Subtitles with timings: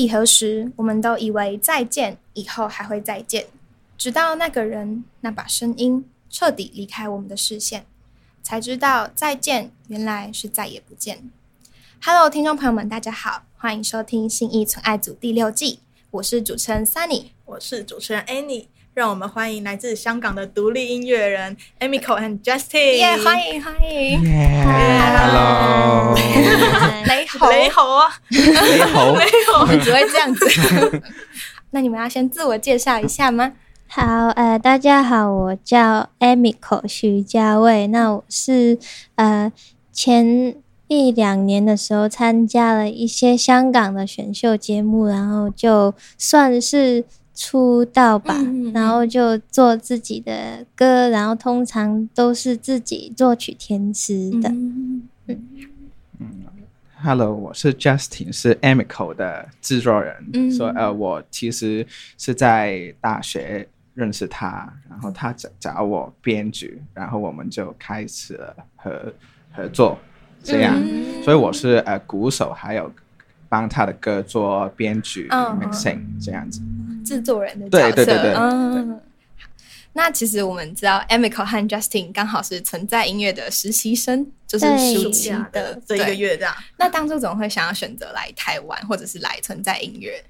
[0.00, 3.48] 几何时，我们都以为再见以后还会再见，
[3.98, 7.84] 直到那个人、那把声音彻底离开我们的视线，
[8.42, 11.30] 才知道再见原来是再也不见。
[12.02, 15.80] Hello，听众朋友们，大家好，欢迎收听《信义存爱组》第六季，
[16.12, 17.26] 我是主持人 Sunny。
[17.44, 18.68] 我是主持人 Annie，
[19.00, 22.96] 让我们欢迎来自香港的独立音乐人 Amico and Justin。
[22.96, 24.20] 耶、欢迎欢迎
[24.62, 26.14] ，，Hello，
[27.08, 31.02] 雷猴，雷猴啊，雷猴，雷猴 只会这样子。
[31.72, 33.52] 那你们要先自我介绍一下吗？
[33.88, 37.86] 好，呃，大家好，我叫 Amico 徐家卫。
[37.86, 38.78] 那我是
[39.14, 39.50] 呃
[39.94, 40.54] 前
[40.88, 47.02] 一两年的时候参加了一些香港的选秀节目，然后就算是
[47.40, 54.50] 出道吧，嗯嗯嗯然后就做自己的歌，然后通常都是自己作曲填词的。
[54.50, 55.08] 嗯
[57.02, 60.14] Hello，我是 Justin，是 Amico 的制作人。
[60.34, 61.86] 嗯所以呃，我其实
[62.18, 69.10] 是在大学认识他，然后他找找我编剧，然后我们就开始了合
[69.50, 69.98] 合作，
[70.44, 70.76] 这样。
[70.78, 72.92] 嗯所以我是呃鼓手，还有
[73.48, 76.60] 帮他的歌做编剧、嗯 mixing 这样子。
[77.04, 77.96] 制作人的角色。
[77.96, 79.00] 对对对对嗯。
[79.92, 86.14] 那其实我们知道，Amico 和 Justin 刚好是存在音乐的实习生，就是暑暑期的的这一个。
[86.14, 86.54] 月这样。
[86.76, 90.24] 那当初怎么会想要选择来台湾，或者是来存在音乐？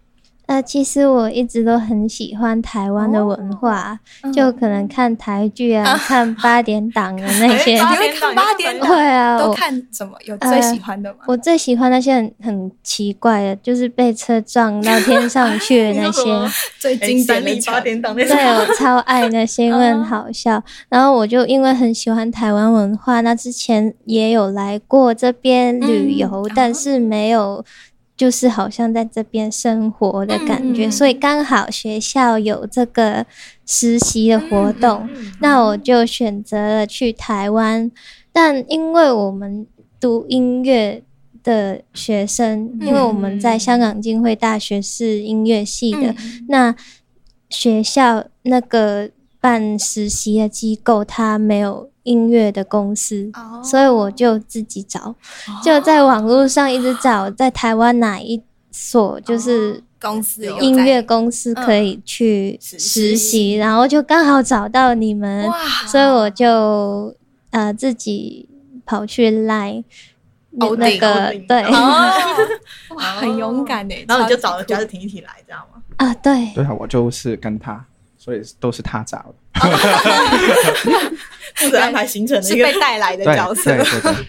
[0.51, 7.79] 呃，其实我一直都很喜欢台湾的文化，嗯就可能看台剧啊，看八点档的那些。
[7.79, 10.13] 哎你会看八点档会啊，都我看什么？
[10.25, 11.19] 有最喜欢的吗？
[11.29, 16.25] 我最喜欢那些很很奇怪的，就是被车撞到天上 去的那些。
[16.81, 20.61] 最哎经典的八点档那些对，我超爱那些，因为很好笑。
[20.89, 27.65] 然后我就因为很喜欢台湾文化，那之前也有来过这边旅游，嗯但是没有。
[28.21, 33.25] 就是好像在这边生活的感觉，嗯所以刚好学校有这个
[33.65, 37.91] 实习的活动，嗯那我就选择了去台湾。
[38.31, 39.67] 但因为我们
[39.99, 41.03] 读音乐
[41.43, 46.47] 的学生，因为我们在香港浸会大学是音乐系的，嗯。
[46.51, 46.77] 那
[47.49, 49.09] 学校那个
[49.41, 53.63] 办实习的机构，它没有音乐的公司，哦。
[53.63, 55.15] 所以我就自己找，
[55.63, 63.17] 就在网络上一直找，在台湾哪一所就是公司音乐公司可以去实实习。
[63.17, 67.15] 习，然后就刚好找到你们，哇，所以我就
[67.51, 68.49] 呃自己
[68.87, 69.83] 跑去赖
[70.59, 72.11] 欧那个对哦，
[72.97, 73.95] 哇，很勇敢呢。
[74.09, 74.91] 然后你就找了超级酷。
[74.93, 75.83] Justin 一起来，知道吗？
[75.97, 76.51] 啊对。
[76.55, 77.85] 对啊，我就是跟他，
[78.21, 79.35] 所以都是他找的。
[81.57, 83.83] 负责安排行程的是一个被带来的对角色对。
[83.83, 84.27] 对对。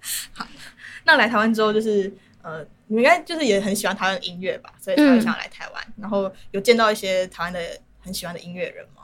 [1.04, 5.84] 那来台湾之后，就是呃，你们应该就是也很喜欢台湾的音乐吧，所以才会想要来台湾。
[5.98, 7.60] 然后有见到一些台湾的
[8.00, 8.97] 很喜欢的音乐人吗？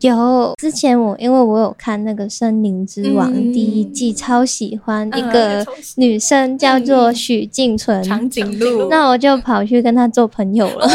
[0.00, 5.66] 有之前我因为我有看那个《森林之王》嗯第一季，超喜欢一嗯个
[5.96, 10.88] 女生叫做许静纯，长颈鹿，那我就跑去跟她做朋友了。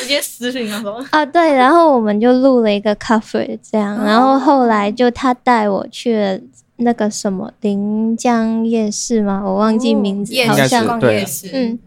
[0.00, 6.38] 直接私讯他说， 啊，对，然后我们就录了一个 cover 这样，然后后来就她带我去了
[6.76, 10.86] 那个什么临江夜市吗，我忘记名字，夜好像。
[10.86, 11.20] 逛对。
[11.20, 11.78] 夜市，嗯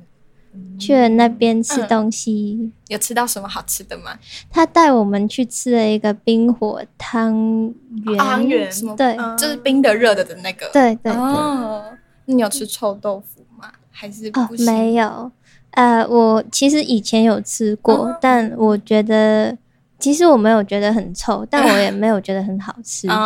[0.79, 2.71] 去了那边吃嗯东西。
[2.87, 4.17] 有吃到什么好吃的吗？
[4.49, 7.73] 他带我们去吃了一个冰火汤
[8.05, 8.69] 圆，汤圆？
[8.97, 10.69] 对嗯就是冰的、热的的那个。
[10.73, 11.83] 对对哦，
[12.25, 13.71] 那你有吃臭豆腐吗？
[13.91, 14.47] 还是哦？
[14.65, 15.31] 没有。
[15.71, 19.57] 呃，我其实以前有吃过，哦但我觉得
[19.99, 23.25] 其实我没有觉得很臭，但我也 没有觉得很好吃啊，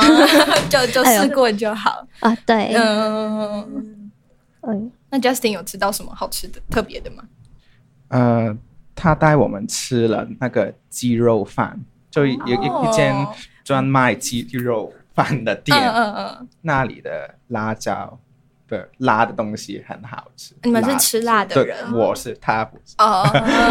[0.70, 2.06] 就就 哎呦试过就好。
[2.20, 2.38] 啊。
[2.46, 4.12] 对，嗯，
[4.62, 7.24] 嗯，那 Justin 有吃到什么好吃的、特别的吗？
[8.10, 8.58] 呃，
[8.94, 11.80] 他带我们吃了那个鸡肉饭，
[12.12, 13.16] 就有一哦一间
[13.64, 18.20] 专卖鸡肉饭的店，嗯嗯嗯，那里的辣椒
[18.68, 20.54] 的辣的东西很好吃。
[20.64, 22.96] 你们是吃辣的对人，我是他不是。
[22.98, 23.24] 哦，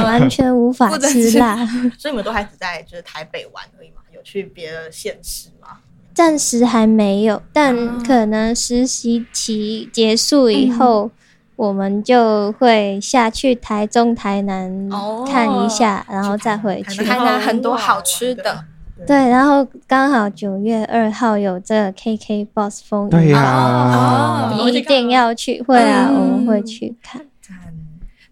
[0.05, 1.56] 完全无法不吃吃辣。
[1.99, 4.00] 所以你们都还只在就是台北玩而已嘛？
[4.14, 5.81] 有去别的县市吗？
[6.14, 11.11] 暂时还没有，但啊可能实习期结束以后，
[11.56, 17.05] 我们就会下去台中、台南哦看一下，然后再回去。
[17.05, 18.65] 台南很多好吃的，
[19.06, 27.25] 对，然后刚好九月二号有这个 KK Boss 风对呀、哦一定要去，会啊，嗯我们会去看。
[27.41, 27.56] 赞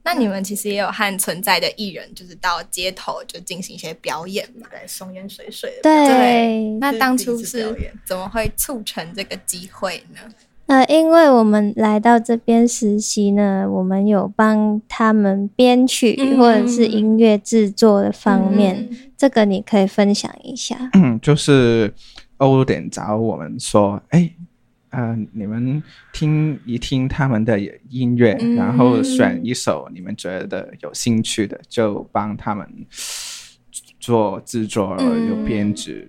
[0.04, 4.66] 那你们其实也有和存在的艺人，就是到街头就进行一些表演嘛？
[4.69, 5.82] 对，松烟水水的。
[5.82, 10.19] 对，那当初是怎么会促成这个机会呢？
[10.66, 20.90] 呃，因为我们来到这边实习呢，我们有帮他们编曲嗯或者是音乐制作的方面，嗯这个你可以分享一下。
[20.94, 21.92] 嗯，就是
[22.38, 24.30] 欧点找我们说，哎，
[24.90, 25.82] 呃，你们
[26.12, 27.60] 听一听他们的
[27.90, 32.66] 音乐，嗯然后选一首你们觉得有兴趣的，就帮他们
[34.00, 36.08] 做制作，嗯有编剧。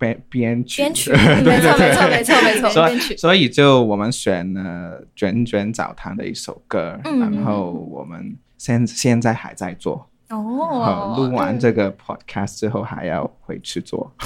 [0.00, 3.12] 编编曲，编曲，对没错，对没错，没错，没错，所编曲。
[3.12, 14.10] 以，所以就我们选了卷卷澡堂的一首歌，嗯然后我们现现在还在做，呃哦，录完这个 podcast 之后还要回去做，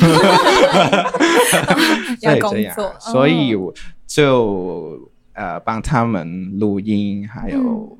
[2.23, 3.53] 要工作，所以
[4.07, 7.99] 就呃帮他们录音，还有嗯。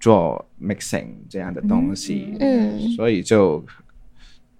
[0.00, 2.78] 做 mixing 这样的东西，嗯。
[2.90, 3.64] 所以就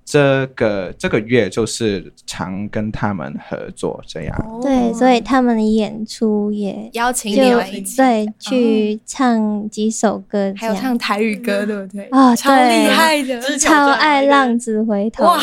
[0.04, 4.60] 这个这个月就是常跟他们合作这样。
[4.62, 12.04] 对，所以他们的演出也邀请你就们一起，对去唱几首歌，还有唱台语歌，对不对？
[12.10, 15.40] 啊超厉害的，超爱浪子回头，哇！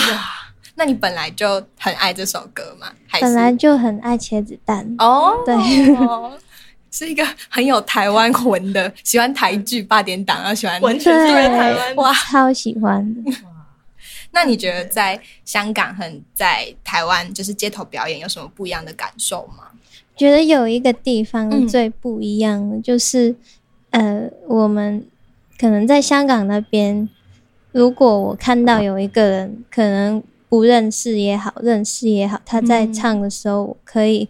[0.75, 2.87] 那你本来就很爱这首歌吗？
[3.07, 4.95] 还是本来就很爱茄子蛋。
[4.99, 5.55] 哦，对，
[6.91, 12.13] 是一个很有台湾魂的，喜欢台剧八点档，然后喜欢完全是在台湾哇！
[12.13, 13.31] 超喜欢的。
[14.31, 19.65] 那你觉得在香港和在台湾就是街头表演有什么不一样的感受吗？
[20.15, 23.35] 觉得有一个地方嗯最不一样的，就是、
[23.89, 25.05] 呃，我们
[25.57, 27.09] 可能在香港那边，
[27.71, 34.29] 如果我看到有一个人可能不认识也好，认识也好，他在嗯唱的时候，我可以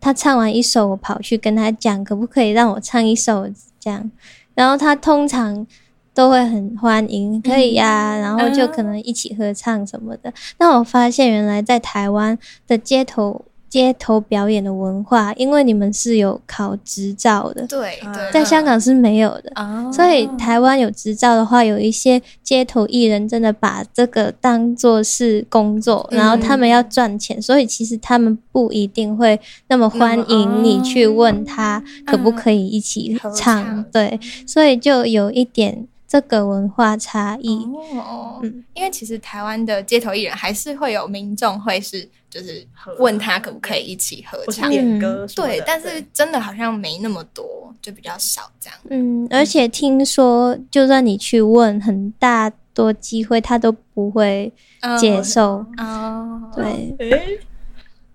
[0.00, 3.48] 他唱完一首，我跑去跟他讲，可不可以让我唱一首
[3.78, 4.10] 这样？
[4.54, 5.66] 然后他通常
[6.14, 10.32] 都会很欢迎，可以呀、然后就可能一起合唱什么的。
[10.58, 19.52] 那我发现原来在台湾的街头街头表演的文化，因为你们是有考执照的，对对，在香港是没有的。
[19.54, 19.88] 哦。
[19.92, 26.18] 所以台湾有执照的话，有一些街头艺人真的把这个当做是工作，嗯。
[26.18, 37.64] 然后他们要赚钱，所以其实他们不一定会那么欢迎你去问他可不可以一起唱对，所以就有一点这个文化差异。
[37.94, 38.64] 哦，嗯。
[38.74, 42.66] 因为其实台湾的街头艺人还是会有民众会是就是
[42.98, 48.76] 问他可不可以一起合唱，点歌对，但是真的好像没那么多，就比较少这样。
[48.88, 54.52] 嗯，而且听说，就算你去问，很大多机会他都不会
[54.98, 55.64] 接受。
[55.76, 57.38] 哦，对，诶，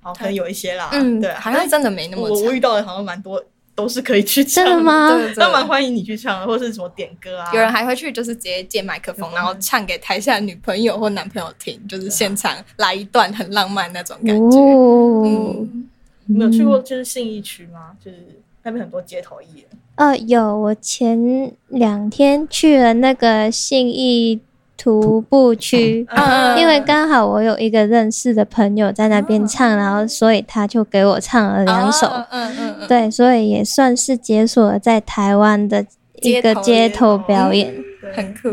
[0.01, 3.41] 好，可能有一些啦，嗯，对，好像真的没那么我我遇到的好像蛮多
[3.75, 5.17] 都是可以去唱的，真的吗？
[5.17, 14.57] 对他蛮欢迎你去唱的，或是什么点歌啊，有人还会去，就是直接借麦克风，然后唱给台下的女朋友或男朋友听，就是现场来一段很浪漫那种感觉。
[14.57, 15.89] 哦，嗯，
[16.27, 17.91] 你有去过就是信义区吗？
[18.03, 18.17] 就是
[18.63, 19.65] 那边很多街头艺人，
[19.95, 24.39] 呃，有，我前两天去了那个信义
[24.77, 26.59] 徒步区，嗯。
[26.59, 32.07] 因为刚好我有一个认识的朋友在那边唱，然后所以他就给我唱了两首。
[32.29, 35.85] 嗯嗯对，所以也算是解锁了在台湾的
[36.21, 37.73] 一个街头表演。
[38.01, 38.49] 对，很酷。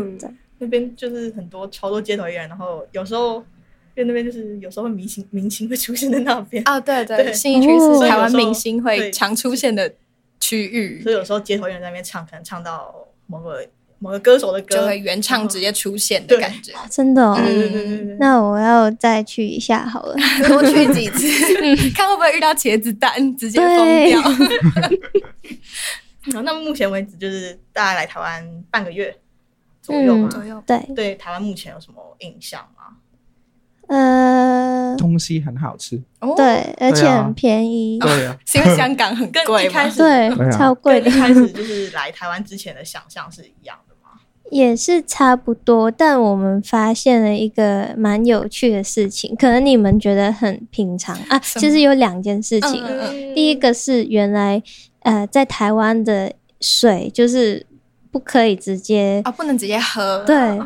[0.59, 3.35] 那边就是很多超多街头艺人，然后有时候
[3.95, 7.33] 因为那边就是有时候会明星明星会出现在那边，哦，对对，对。
[7.33, 9.93] 信义区哦是台湾明星会常出现的
[10.39, 11.01] 区域。
[11.03, 12.95] 所，以有时候街头艺人在那边唱，可能唱到
[13.27, 13.63] 某个
[14.03, 16.73] 某个歌手的歌，就会原唱直接出现的感觉。
[16.89, 17.37] 真的哦，
[18.19, 20.15] 那我要再去一下好了。
[20.45, 21.25] 多去几次，
[21.95, 24.21] 看会不会遇到茄子蛋，直接疯掉。
[26.33, 29.15] 好，那目前为止就是大概来台湾半个月
[29.81, 32.97] 左右嘛，左右，对，对台湾目前有什么印象吗？
[33.87, 39.89] 呃，东西很好吃，哦，对，而且很便宜，对啊，是因为香港很跟贵开？
[39.89, 41.09] 始对超贵的。
[41.09, 43.77] 一，开始就是来台湾之前的想象是一样？
[44.53, 45.89] 也是差不多。
[45.89, 52.83] 但我们发现了一个蛮有趣的事情，可能你们觉得很平常啊， 其实有两件事情。
[53.33, 54.61] 第一个是原来
[55.01, 56.31] 呃，在台湾的
[56.61, 57.65] 水就是
[58.11, 60.59] 不可以直接，哦，不能直接喝，对，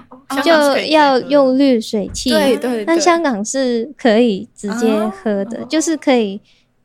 [0.44, 0.52] 就
[0.92, 2.30] 要用滤水器。
[2.30, 6.40] 对对对，但香港是可以直接喝的，哦就是可以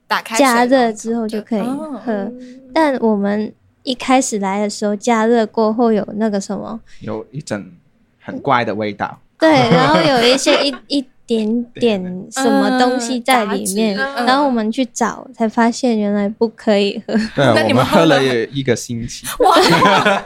[0.06, 2.32] 打开加热之后就可以哦喝。
[2.72, 7.72] 但我们一开始来的时候，加热过后有那个什么，有一阵
[8.20, 9.18] 很怪的味道。
[9.38, 17.14] 对， 然后有一些一一点点什么东西在里面，然后我们去找，才发现原来不可以喝。
[17.36, 20.24] 那你们我们喝喝了了一个星期，哇，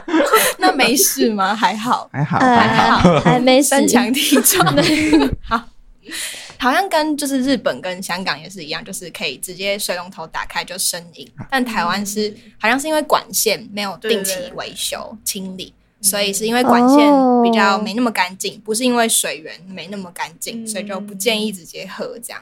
[0.59, 1.55] 那没事吗？
[1.55, 3.19] 还好，还好呃，还好。
[3.21, 4.65] 还没死身强体壮。
[5.41, 5.63] 好，
[6.59, 15.73] 好像跟就是日本跟香港也是一样，就是可以直接水龙头打开就生饮，但台湾是好像是因为管线没有定期维修清理。
[15.99, 17.11] 所以是因为管线
[17.41, 20.67] 比较没那么干净，不是因为水源没那么干净，嗯。
[20.67, 22.39] 所以就不建议直接喝这样。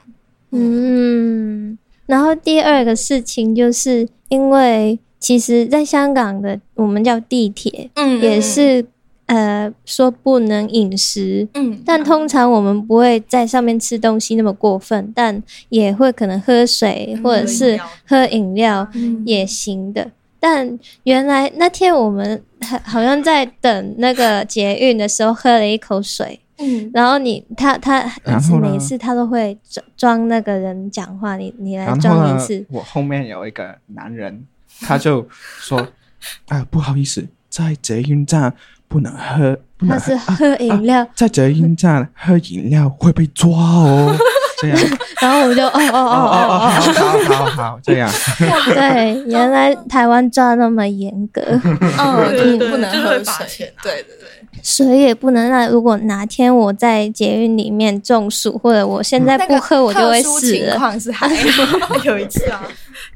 [0.52, 8.22] 嗯，然后第二个事情就是因为其实，在香港的我们叫地铁，嗯。
[8.22, 8.86] 也是
[9.28, 18.88] 呃说不能饮食，嗯，但通常我们不会在上面吃东西那么过分，但也会可能喝水或者是喝饮料。
[18.94, 19.24] 嗯。
[19.26, 20.12] 也行的。
[20.40, 26.92] 但原来那天我们好好像在等那个捷运的时候喝了一口水，嗯。
[26.94, 34.46] 然后你他他然后每次他都会装装那个人讲话，你你来装一次，，我后面有一个男人，
[34.82, 35.88] 他就说
[36.50, 38.54] ：“啊，不好意思，在捷运站
[38.88, 44.16] 不能喝，不他是能喝啊喝饮料，在捷运站喝饮料会被抓哦。
[44.58, 44.80] ”这样，
[45.20, 53.84] 然后我就哦哦哦哦哦哦，哦好好好好，这样，哦，对，原来台湾抓那么严格，嗯， 对对对就是不能喝水钱啊。
[53.84, 54.28] 对对对，
[54.64, 55.68] 水也不能让。
[55.70, 60.70] 如果哪天我在捷运里面中暑，或者我现在不喝，我就会死了。
[60.70, 61.96] 情况是还好。
[62.06, 62.66] 有一次啊，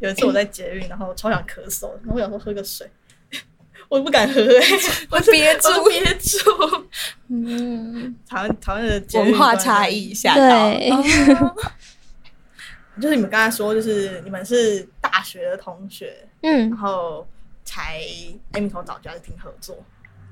[0.01, 2.85] 有一次我在捷运，然后超想咳嗽，然后我想说喝个水，
[3.89, 4.61] 我不敢喝、欸，
[5.11, 6.37] 我憋住我憋住。
[7.27, 10.89] 嗯， 台湾台湾的文化差异下到，对，
[13.01, 17.27] 就是你们刚才说，就是你们是大学的同学，嗯然，后
[17.65, 17.99] 才
[18.53, 19.75] Amy 头找 Justin 合作。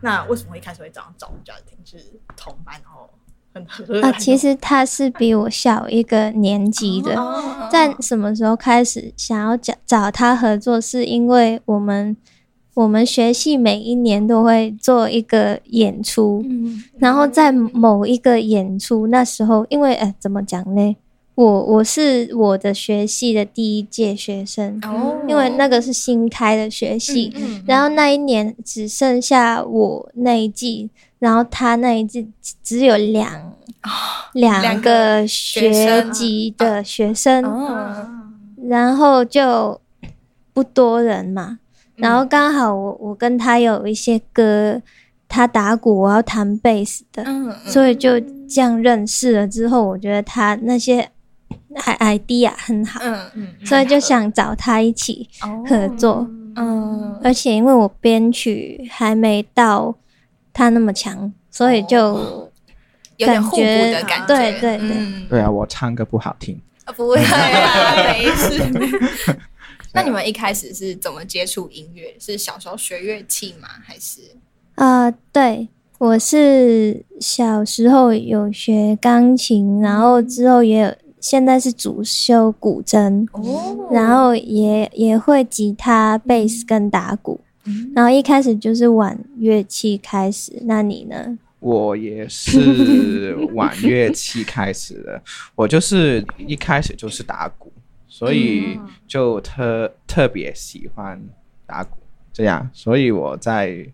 [0.02, 1.90] 那为什么一开始会这样找 Justin？
[1.90, 1.98] 是
[2.36, 3.10] 同班，然后
[3.54, 7.20] 很合啊，其实他是比我小一个年级的。
[7.20, 10.80] 哦在什么时候开始想要找找他合作？
[10.80, 12.16] 是因为我们
[12.78, 16.84] 我们学系每一年都会做一个演出，嗯。
[17.00, 20.96] 然后在某一个演出那时候，因为呃怎么讲呢？
[21.34, 25.20] 我我是我的学系的第一届学生，哦。
[25.28, 32.30] 因为那个是新开的学系，嗯然后那一年只剩下我那一季，然后他那一季
[32.62, 33.54] 只有两
[34.34, 38.08] 两两个个学籍的学生，哦。
[38.68, 39.82] 然后就
[40.54, 41.60] 不多人嘛，嗯
[41.98, 44.82] 然后刚好我我跟他有一些歌，
[45.28, 49.48] 他打鼓，我要弹贝斯的，嗯所以就这样认识了。
[49.48, 51.10] 之后我觉得他那些
[51.74, 55.28] i- idea 很好，嗯嗯，所以就想找他一起
[55.68, 56.28] 合作。
[56.56, 57.20] 嗯。
[57.24, 59.94] 而且因为我编曲还没到
[60.54, 62.50] 他那么强，所以就
[63.18, 64.88] 有点互补的感觉，对对对。
[64.92, 65.26] 嗯。
[65.30, 68.62] 对啊，我唱歌不好听，啊不会啊， 没事。
[69.98, 72.14] 那你们一开始是怎么接触音乐？
[72.20, 73.68] 是小时候学乐器吗？
[73.84, 74.22] 还是
[74.76, 87.42] 啊、对，我是小时候有学钢琴，然后之后也有，现在是主修古筝，哦然后也也会吉他、贝斯跟打鼓。
[87.96, 91.38] 然后一开始就是玩乐器开始，那你呢？
[91.60, 95.20] 我也是 玩乐器开始的，
[95.56, 97.72] 我就是一开始就是打鼓，
[98.18, 101.22] 所以就特特别喜欢
[101.68, 102.00] 打鼓，
[102.34, 103.88] 这样，所以我在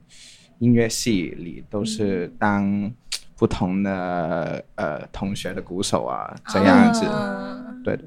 [0.59, 2.89] 音乐系里都是当
[3.35, 8.03] 不同的呃同学的鼓手啊，这样子，嗯对的。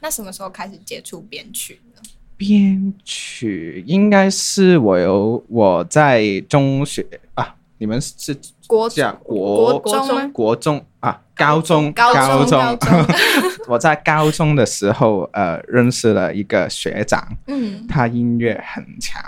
[0.00, 2.02] 那什么时候开始接触编曲呢？
[2.36, 13.06] 编曲应该是我有我在中学啊，你们是国讲国国中国中啊，高中高中高中。
[13.68, 19.22] 我在高中的时候，呃，认识了一个学长，嗯，他音乐很强，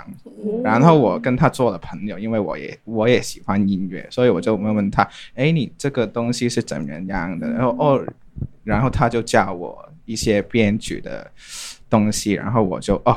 [0.63, 7.47] 然后我跟他做了朋友，因为我也我也喜欢音乐，所以我就问问他，哎，你这个东西是怎么样的？
[7.51, 8.03] 然后哦，
[8.63, 11.29] 然后他就教我一些编曲的
[11.89, 13.15] 东西，然后我就哦，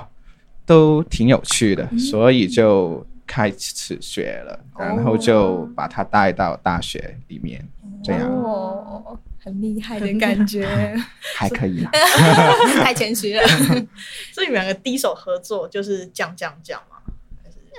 [0.67, 7.67] 都挺有趣的，所以就开始学了，然后就把他带到大学里面，
[8.05, 10.69] 这样哦，很厉害的感觉，
[11.35, 11.91] 还可以啦。
[12.85, 13.43] 太谦虚了。
[14.35, 16.99] 所以你们两个第一首合作就是降降降吗？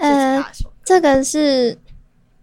[0.02, 0.44] 呃？
[0.84, 1.78] 这个是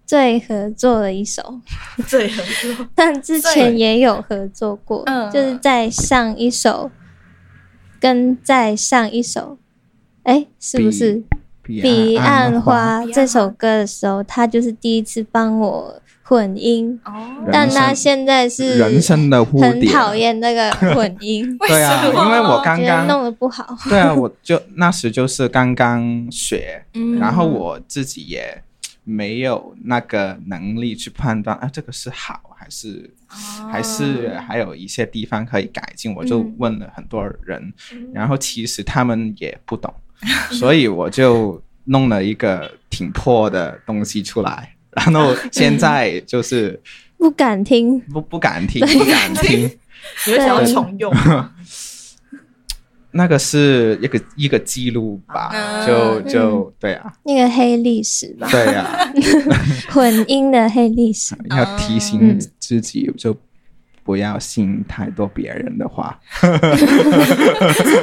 [0.06, 1.60] 最合作的一首，
[2.06, 6.92] 最合作但之前也有合作过，嗯就是在上一首
[7.98, 9.58] 跟在上一首，
[10.22, 11.24] 哎，是不是？
[11.80, 13.12] 彼岸花彼岸花。
[13.12, 17.12] 这首歌的时候，他就是第一次帮我混音，哦，
[17.52, 22.24] 但他现在是人生的蝴很，讨厌那个混音，对啊，为什么？
[22.24, 23.76] 因为我刚刚弄得不好。
[23.88, 27.18] 对啊，我就那时就是刚刚学，嗯。
[27.18, 28.62] 然后我自己也
[29.04, 33.10] 没有那个能力去判断啊，这个是好还是、
[33.72, 36.54] 还是还有一些地方可以改进，我就嗯。
[36.58, 37.72] 问了很多人，
[38.12, 39.92] 然后其实他们也不懂，
[40.50, 46.80] 所以我就弄了一个挺破的东西出来， 然后现在就是
[47.18, 49.70] 不敢听，不不敢听，不敢听。
[50.26, 51.12] 你会 想要重用？
[53.12, 58.86] 那个是一个一个记录吧，嗯就就对啊，那个黑历史吧，对啊，
[59.90, 61.34] 混音的黑历史。
[61.50, 62.38] 要提醒嗯。
[62.60, 63.36] 自己就
[64.10, 66.18] 不要信太多别人的话。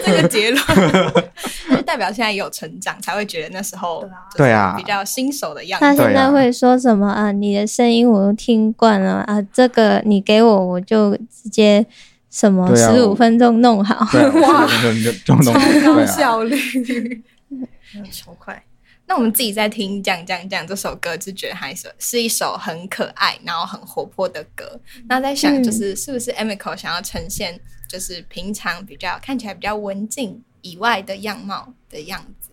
[0.06, 0.64] 这个结论，
[1.70, 5.94] 就代表现在也有成长，才会觉得那时候对啊比较新手的样子他。
[5.94, 7.34] 现在会说什么啊？
[7.34, 11.86] 你的声音我都听惯了啊，这个你给我我就直接
[12.32, 13.96] 什么十五分钟弄好。
[13.96, 14.10] 啊，
[14.42, 17.22] 哇，就就这种东西，高效率，
[18.10, 18.64] 超快。
[19.08, 24.80] 那我们自己在听《讲讲讲》这首歌，就觉得还是是一首很可爱，然后很活泼的歌。
[25.08, 32.50] 那在想，嗯就是是不是 Emiko 想要呈现，就是平常比较看起来比较文静以外的样貌的样子？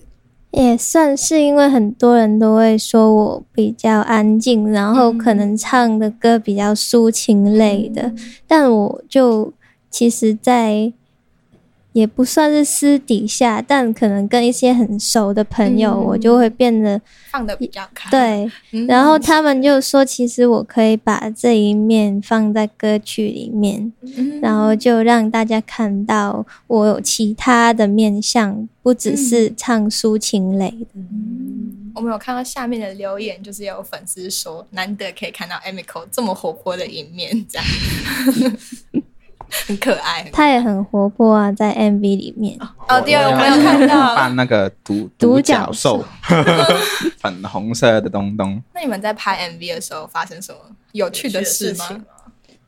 [0.52, 8.14] 也算是因为很多人都会说我比较安静，然后可能唱的歌比较抒情类的，
[8.46, 9.52] 但我就
[9.90, 10.92] 其实，在
[11.94, 18.84] 也不算是私底下，但可能跟一些很熟的朋友，嗯我就会变得放的比较开，对，嗯。
[18.88, 24.40] 然后他们就说，其实我可以把这一面放在歌曲里面，嗯。
[24.40, 31.00] 然后就让大家看到我有其他的面相，不只是唱抒情类的。
[31.94, 37.64] 我们有看到下面的留言，就是有粉丝说，难得可以看到 Emiko 这么活泼的一面，这样
[39.66, 40.28] 很可爱。
[40.32, 42.58] 他也很活泼啊，在 MV 里面。
[42.88, 44.14] 哦，第二我没有看到。
[44.14, 46.04] 扮那个独独角角兽，
[47.18, 48.62] 粉红色的东东。
[48.74, 50.58] 那你们在拍 MV 的时候发生什么
[50.92, 51.72] 有趣的事？
[51.72, 52.04] 情吗？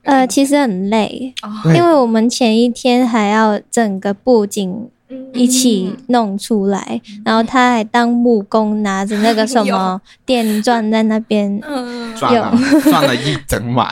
[0.02, 1.34] 呃，其实很累，
[1.74, 4.88] 因为我们前一天还要整个布景
[5.32, 13.88] 一起弄出来，然后他还当木工，拿着那个 什么电钻在那边，嗯，转了转了一整晚，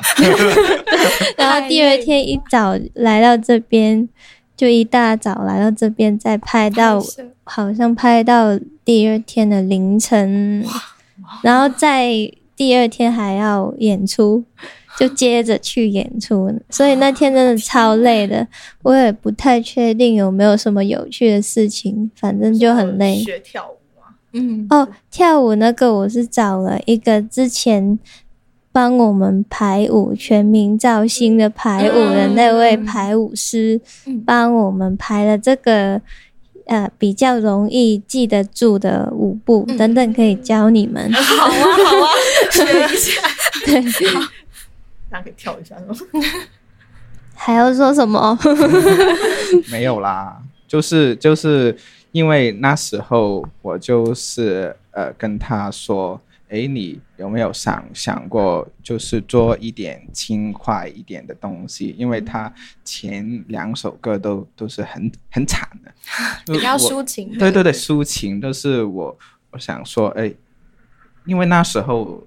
[1.38, 4.09] 然后第二天一早来到这边，
[4.57, 7.07] 就一大早来到这边，再拍到拍
[7.44, 10.64] 好像拍到第二天的凌晨，
[11.42, 12.09] 然后在
[12.57, 14.44] 第二天还要演出，
[14.99, 18.47] 就接着去演出，所以那天真的超累的。
[18.83, 23.17] 我也不太确定有没有什么有趣的事情，反正就很累。
[23.17, 27.99] 学跳舞嘛，嗯，哦，跳舞那个我是找了一个之前
[28.71, 36.01] 帮我们排舞全民造星的排舞的那位排舞师，嗯帮我们排了这个
[36.67, 41.13] 呃比较容易记得住的舞步、嗯等等，可以教你们。
[41.13, 42.09] 好 啊好啊，
[42.51, 43.23] 学一下，
[43.67, 43.83] 对，
[45.14, 45.94] 大家可以跳一下吗？
[47.37, 48.37] 还要说什么？
[49.70, 51.77] 没有啦，就是就是
[52.11, 61.94] 因为那时候我就是呃跟他说，哎，你有没有想想过，就是做一点轻快一点的东西？
[61.96, 62.53] 因为他
[62.85, 65.92] 前两首歌都都是很很惨的，
[66.53, 67.38] 比较抒情。
[67.38, 69.16] 对对对，抒情都是我
[69.53, 70.35] 我想说，哎，
[71.27, 72.20] 因为那时候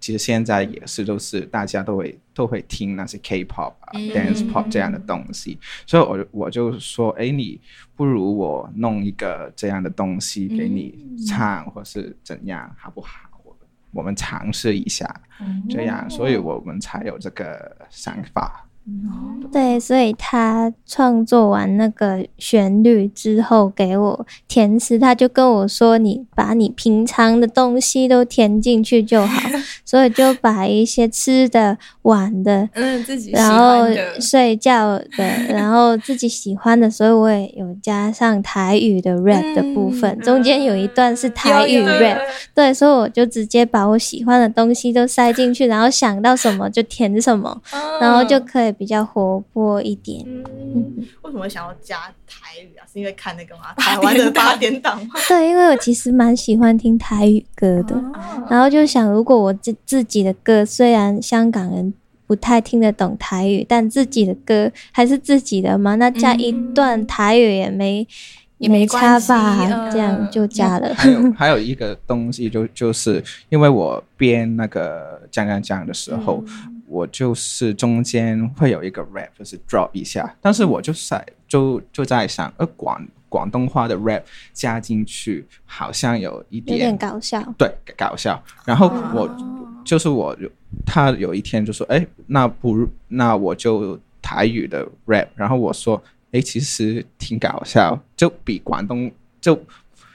[0.00, 7.60] 其实现在也是都是大家都会都会听那些 K-pop 啊、嗯 dance pop 这样的东西，所以我就我就说，哎，你
[7.94, 10.94] 不如我弄一个这样的东西给你
[11.28, 13.28] 唱，或是怎样，好不好？
[13.44, 13.56] 我
[13.92, 15.06] 我们尝试一下，
[15.68, 18.66] 这样，所以我们才有这个想法。
[19.52, 29.48] 对，所以他创作完那个旋律之后给我填词，他就跟我说：“你把你平常的东西都填进去就好。”
[29.90, 33.86] 所以就把一些吃的、玩的，嗯，自己然后，
[34.20, 42.20] 睡觉的， 然后自己喜欢的，所以我也有加上台语的 rap 的部分，中间有一段是台语 rap，
[42.54, 47.60] 对，所以我就直接把我喜欢的东西都塞进去，然后想到什么就填什么，
[48.00, 50.24] 然后就可以比较活泼一点。
[50.24, 51.96] 嗯，为什么想要加
[52.30, 52.86] 台语啊？
[52.90, 53.74] 是因为看那个吗？
[53.76, 55.14] 台湾的八点档吗？
[55.28, 58.00] 对，因为我其实蛮喜欢听台语歌的，
[58.48, 61.92] 然后就想，如果我自自己的歌，虽然香港人
[62.26, 68.06] 不太听得懂台语，但自己的歌还是自己的嘛，那加一段台语也没
[68.58, 70.92] 也没差吧，嗯这样就加了。
[70.94, 76.44] 还有还有一个东西就就是因为我编那个讲讲讲的时候，
[76.90, 84.22] 我就是中间会有一个 rap，就是 drop 一下，但是我就在就就在想，呃，广广东话的 rap
[84.52, 89.30] 加进去好像有一有点点搞笑，对搞笑，然后我、
[89.84, 90.50] 就是我有
[90.84, 99.56] 他有一天就说，哎，那不如那我就台语的 rap，然后我说，哎，其实挺搞笑，就比广东就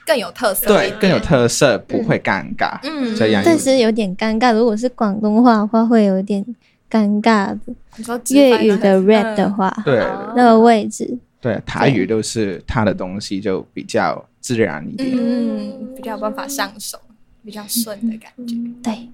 [0.06, 3.16] 更有特色，对更有特色，不会尴尬，嗯。
[3.16, 4.52] 这样但是有点尴尬。
[4.54, 6.44] 如果是广东话的话，会有点
[6.90, 7.74] 尴尬的。
[7.96, 9.98] 你说粤语的 rap 的话，话，对
[10.36, 15.10] 那个位置，对，台语都是他的东西就比较自然一点。
[15.12, 17.00] 嗯，比较有办法上手，
[17.44, 18.54] 比较顺的感觉。
[18.82, 19.08] 对，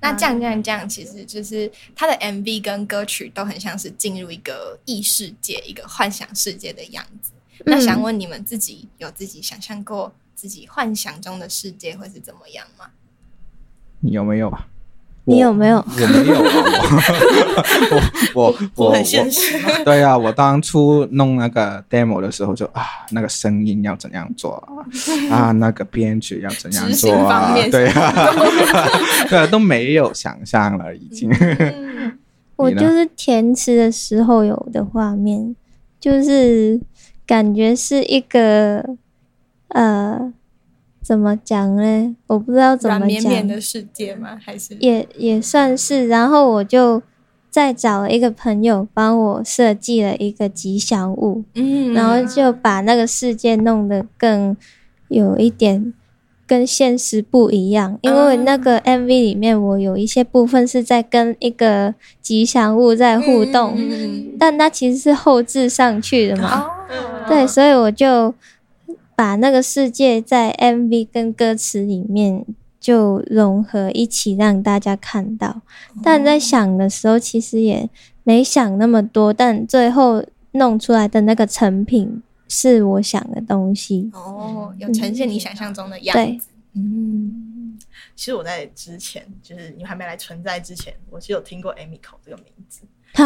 [0.00, 7.32] 那这样这样这样，其实就是他的 MV 跟歌曲都很像是进入一个异世界、一个幻想世界的样子。
[7.66, 12.86] 那想问你们自己有自己想象过自己幻想中的世界会是怎么样吗？
[14.00, 14.66] 你有没有啊？
[15.28, 15.76] 你有没有？
[15.78, 16.50] 我没有啊，
[18.34, 19.68] 我 我我我很现实吗？
[19.84, 24.52] 对啊，我当初弄那个 demo 的时候就啊，那个声音要怎样做
[25.30, 25.36] 啊？
[25.48, 27.54] 啊，那个编曲要怎样做啊方？
[27.54, 28.12] 面对啊，
[29.28, 31.30] 对啊，都没有想象了，已经。
[32.56, 35.54] 我就是填词的时候有的画面，
[36.00, 36.80] 就是
[37.26, 38.84] 感觉是一个
[39.68, 40.32] 呃，
[41.02, 42.16] 怎么讲呢？
[42.26, 44.38] 我不知道怎软么讲，绵绵的世界吗？
[44.44, 46.06] 还是也也算是。
[46.08, 47.02] 然后我就
[47.50, 54.54] 再找了一个朋友帮我设计了一个吉祥物，嗯然后就把那个世界弄得更
[55.08, 55.94] 有一点
[56.46, 57.98] 跟现实不一样。
[58.02, 66.60] 因为那个 MV 里面，我有一些部分是在跟一个吉祥物在互动，嗯但它其实是后置上去的嘛。
[66.60, 66.70] 哦，
[67.26, 68.34] 对，所以我就
[69.18, 72.46] 把那个世界在 MV 跟歌词里面
[72.78, 75.60] 就融合一起，让大家看到。
[76.04, 77.90] 但在想的时候，其实也
[78.22, 84.08] 没想那么多，但最后弄出来的那个成品是我想的东西。
[84.14, 86.46] 哦，有呈现你想象中的样子。
[86.76, 87.76] 嗯，
[88.14, 92.82] 其实我在之前，就是你们还没来存在之前，我是有听过 Amico 这个名字。
[93.14, 93.24] 好，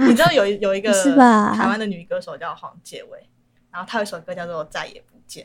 [0.02, 3.28] 你知道有一有一个是吧台湾的女歌手叫黄介伟，
[3.76, 5.44] 然后他有一首歌叫做《再也不见》。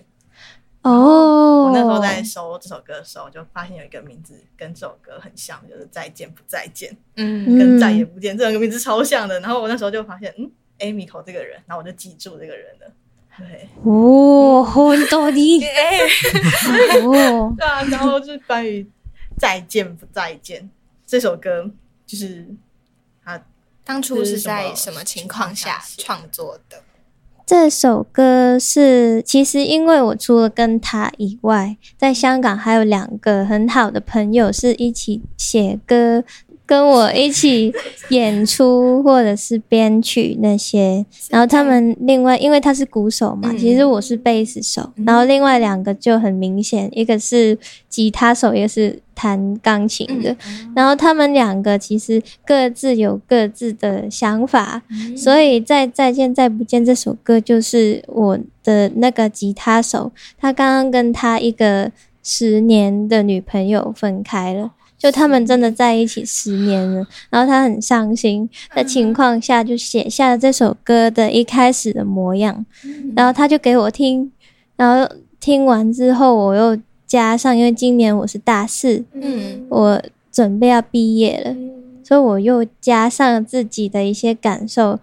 [0.84, 9.38] 哦，我那时候在搜这首歌的时候，就发现有一个名字跟这首歌很像，就是“再见不再见”嗯跟“再也不见”这两个名字超像的。
[9.41, 12.94] 然后我那时候就发现，嗯，Amico 这个人，然后我就记住这个人了。
[13.38, 15.38] 对，哦，很多的
[17.04, 18.89] 哦， 对啊，然后就是关于
[19.38, 20.70] “再见不再见”
[21.06, 21.70] 这首歌，
[22.08, 22.48] 就是
[23.26, 23.44] 他
[23.84, 26.82] 当初是在什么情况下创作的？
[27.46, 36.24] 这首歌是，其实因为我除了跟他以外，在香港还有两个很好的朋友是一起写歌，
[36.72, 37.70] 跟我一起
[38.12, 41.06] 演出或者是编曲那些。
[41.30, 47.58] 然后他们另外，因为他是鼓手嘛，嗯其实我是贝斯手，然后另外两个就很明显，一个是
[47.90, 50.34] 吉他手，一个是弹钢琴的。
[50.74, 54.82] 然后他们两个其实各自有各自的想法，
[55.18, 61.92] 所以在《再见再不见》这首歌，就是我的那个吉他手，他刚刚跟他一个
[62.24, 64.72] 十年的女朋友分开了。
[65.02, 72.64] 就他们真的在一起十年了，然后他很伤心的情况下，就写下了这首歌的一开始的模样，
[73.16, 74.32] 然后他就给我听，
[74.76, 79.66] 然后听完之后，我又加上，因为今年我是大四，嗯。
[79.70, 81.56] 我准备要毕业了，
[82.04, 85.00] 所以我又加上自己的一些感受，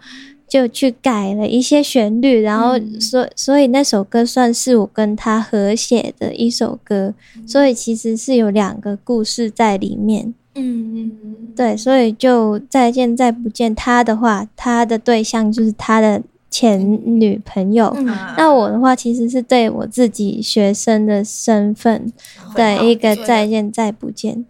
[0.48, 7.12] 就去改了一些旋律，然后所所以那首歌算是我跟他合写的一首歌，
[7.46, 10.34] 所以其实是有两个故事在里面。
[10.54, 11.12] 嗯嗯
[11.54, 17.92] 对，所以就再见再不见他的话，他的对象就是他的前女朋友。
[17.96, 18.06] 嗯
[18.36, 22.12] 那我的话，其实是对我自己学生的身份
[22.54, 24.44] 的一个再见再不见。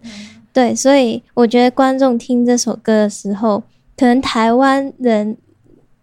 [0.52, 3.62] 对，所以我觉得观众听这首歌的时候，
[3.96, 5.36] 可能台湾人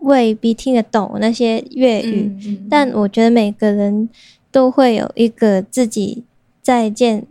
[0.05, 4.07] 未必听得懂那些粤语，嗯但我觉得每个人
[4.51, 6.23] 都会有一个自己
[6.61, 7.25] 再见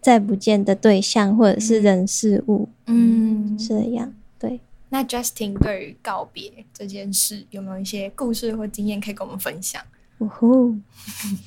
[0.00, 4.12] 再不见的对象，或者是人事物，嗯，这样。
[4.38, 9.80] 对，那 Justin 对于告别这件事有没有一些故事或经验可以跟我们分享？
[10.18, 10.74] 呜呼，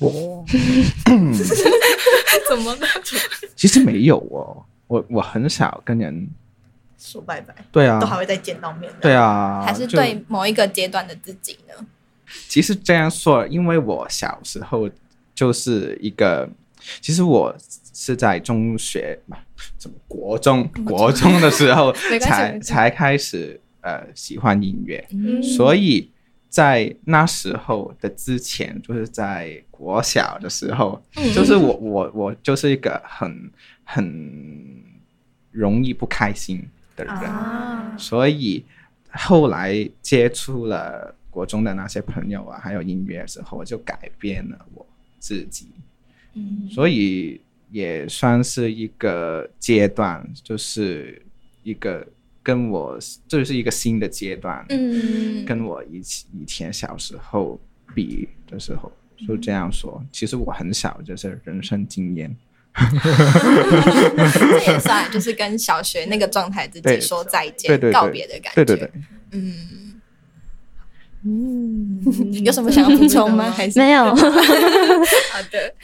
[2.48, 2.86] 怎么了？
[3.54, 6.26] 其实没有哦，我我很少跟人
[7.02, 7.98] 说拜拜，对啊。
[7.98, 8.98] 都，还会再见到面的。
[9.00, 11.86] 对啊，还是对某一个阶段的自己呢？
[12.48, 14.88] 其实这样说，因为我小时候
[15.34, 16.48] 就是一个，
[17.00, 17.54] 其实我
[17.92, 19.36] 是在中学嘛，
[19.76, 21.40] 怎么国中国中。
[21.40, 25.42] 的时候 才才开始呃喜欢音乐，嗯。
[25.42, 26.10] 所以
[26.48, 31.02] 在那时候的之前，就是在国小的时候，
[31.34, 33.50] 就是我我我就是一个很
[33.84, 34.04] 很
[35.50, 38.64] 容易不开心的人，啊，所以
[39.10, 44.86] 后来接触了国中的那些朋友啊，还有音乐之后，我就改变了我
[45.18, 45.68] 自己，
[46.34, 46.68] 嗯。
[46.70, 51.20] 所以也算是一个阶段，就是
[51.62, 52.06] 一个
[52.42, 57.58] 跟我这是一个新的阶段，嗯，跟我以前以前小时候
[57.94, 58.92] 比的时候，
[59.26, 60.04] 就这样说。
[60.12, 62.34] 其实我很少就是人生经验，
[64.32, 68.64] 这也算就是跟小学那个状态自己对说再见、对对对告别的感觉。
[68.64, 68.90] 对对对，
[69.32, 70.00] 嗯，
[71.24, 72.00] 嗯
[72.44, 73.50] 有什么想要补充吗？
[73.50, 74.14] 还是没有， 好
[75.50, 75.74] 的，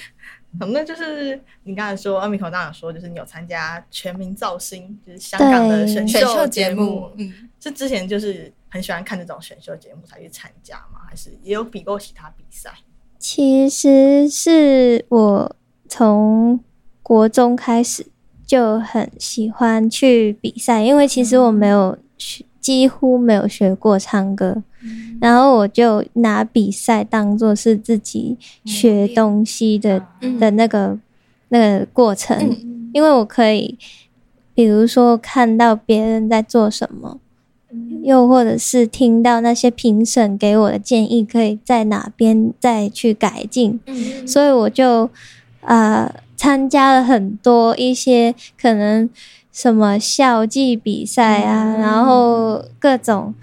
[0.58, 11.00] 好，那就是你刚才说，阿米口刚刚有说，就是你有参加《全民造星》，就是香港的对选选秀节节目，嗯，是之前就是很喜欢看这种选秀节目才去参加吗？
[11.08, 12.70] 还是也有比过其他比赛？
[13.18, 15.56] 其实是我
[15.88, 16.58] 从
[17.08, 18.04] 国中开始
[18.46, 24.62] 就很喜欢去比赛，因为其实我没有学，几乎没有学过唱歌，
[25.18, 30.38] 然后我就拿比赛当做是自己学东西的、嗯。
[30.38, 30.98] 的那个
[31.48, 32.90] 那个过程，嗯。
[32.92, 33.78] 因为我可以，
[34.54, 37.18] 比如说看到别人在做什么，
[38.02, 44.28] 又或者是听到那些评审给我的建议，可以在哪边再去改进，嗯。
[44.28, 45.08] 所以我就
[45.62, 49.10] 呃参加了很多一些可能
[49.52, 53.34] 什么校际比赛啊，然后各种。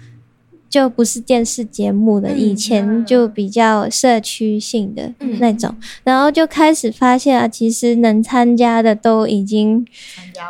[0.68, 9.86] 就不是电视节目的，嗯以前就比较社区性的嗯那种，然后就开始发现啊，其实能参加的都已经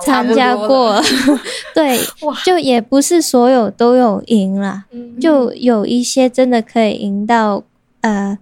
[0.00, 1.02] 参加过了，
[1.74, 2.00] 对，
[2.44, 5.20] 就也不是所有都有赢啦，嗯。
[5.20, 7.62] 就有一些真的可以赢到
[8.00, 8.36] 呃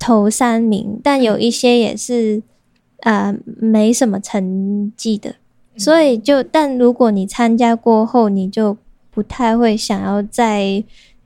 [0.00, 2.42] 头三名，但有一些也是
[3.00, 5.36] 呃没什么成绩的，
[5.76, 8.76] 所以就但如果你参加过后，你就
[9.10, 10.82] 不太会想要再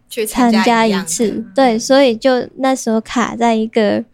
[0.08, 4.04] 去参加一次，对，所以就那时候卡在一个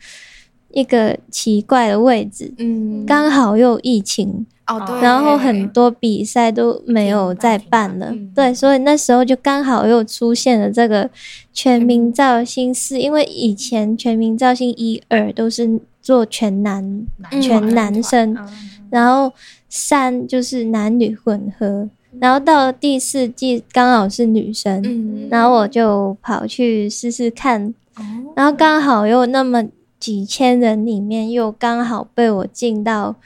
[0.70, 11.08] 一个奇怪的位置，嗯，刚好又疫情，哦对，然后很多比赛都没有再办了，对，所以那时候就刚好又出现了这个
[11.52, 18.48] 全民造星四，因为以前全民造星一二都是做全男男全男生，嗯。
[18.90, 19.34] 然后
[19.68, 21.90] 三就是男女混合，
[22.20, 28.04] 然后到了第四季刚好是女生，嗯，然后我就跑去试试看，哦。
[28.36, 29.66] 然后刚好又那么
[29.98, 33.16] 几千人里面，又刚好被我进到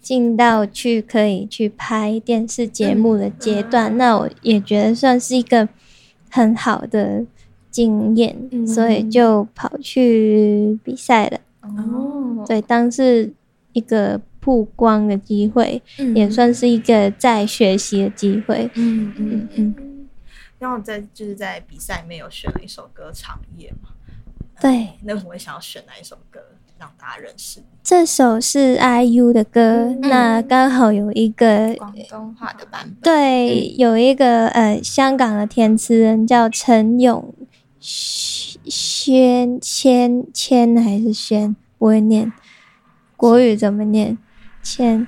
[0.00, 5.68] 进到去可以去拍电视节目的阶段，那我也觉得算是一个
[6.30, 7.26] 很好的
[7.70, 8.66] 经验，嗯。
[8.66, 11.38] 所以就跑去比赛了。
[11.62, 13.32] 哦，对，当是
[13.72, 16.16] 一个曝光的机会，嗯。
[16.16, 18.70] 也算是一个在学习的机会。
[18.74, 20.08] 嗯嗯嗯，
[20.58, 23.90] 然后在就是在比赛里面有选了一首歌《长夜》嘛，
[24.60, 26.40] 对，那为什么会想要选哪一首歌
[26.78, 27.60] 让大家认识？
[27.82, 37.34] 这首是 IU 的歌，那刚好有一个广东话的版本，对，有一个呃香港的填词人叫陈永
[38.70, 42.32] 轩谦谦还是轩，不会念
[43.16, 44.16] 国语怎么念？
[44.62, 45.06] 谦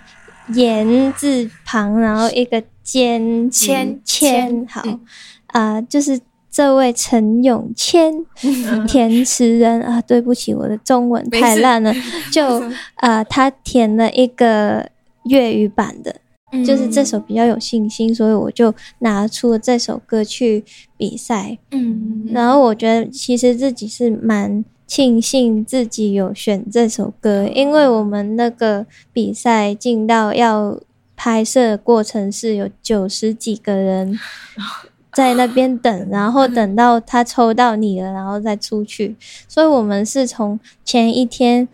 [0.55, 5.01] 言字旁，然后一个尖字谦谦谦好嗯
[5.49, 6.19] 啊、就是
[6.51, 8.13] 这位陈永谦
[8.89, 11.95] 填词人啊，对不起，我的中文太烂了，
[12.33, 12.65] 就
[12.97, 14.89] 呃他填了一个
[15.25, 16.17] 粤语版的。
[16.65, 20.63] 就是这首比较有信心，所以我就拿出了这首歌去
[20.99, 21.57] 比赛。
[21.71, 30.79] 嗯，然后我觉得其实自己是蛮庆幸自己有选这首歌，因为我们那个比赛进到要
[31.17, 34.19] 拍摄过程是有九十几个人
[35.15, 39.17] 在那边等，然后等到他抽到你了，然后再出去。
[39.49, 41.67] 所以我们是从前一天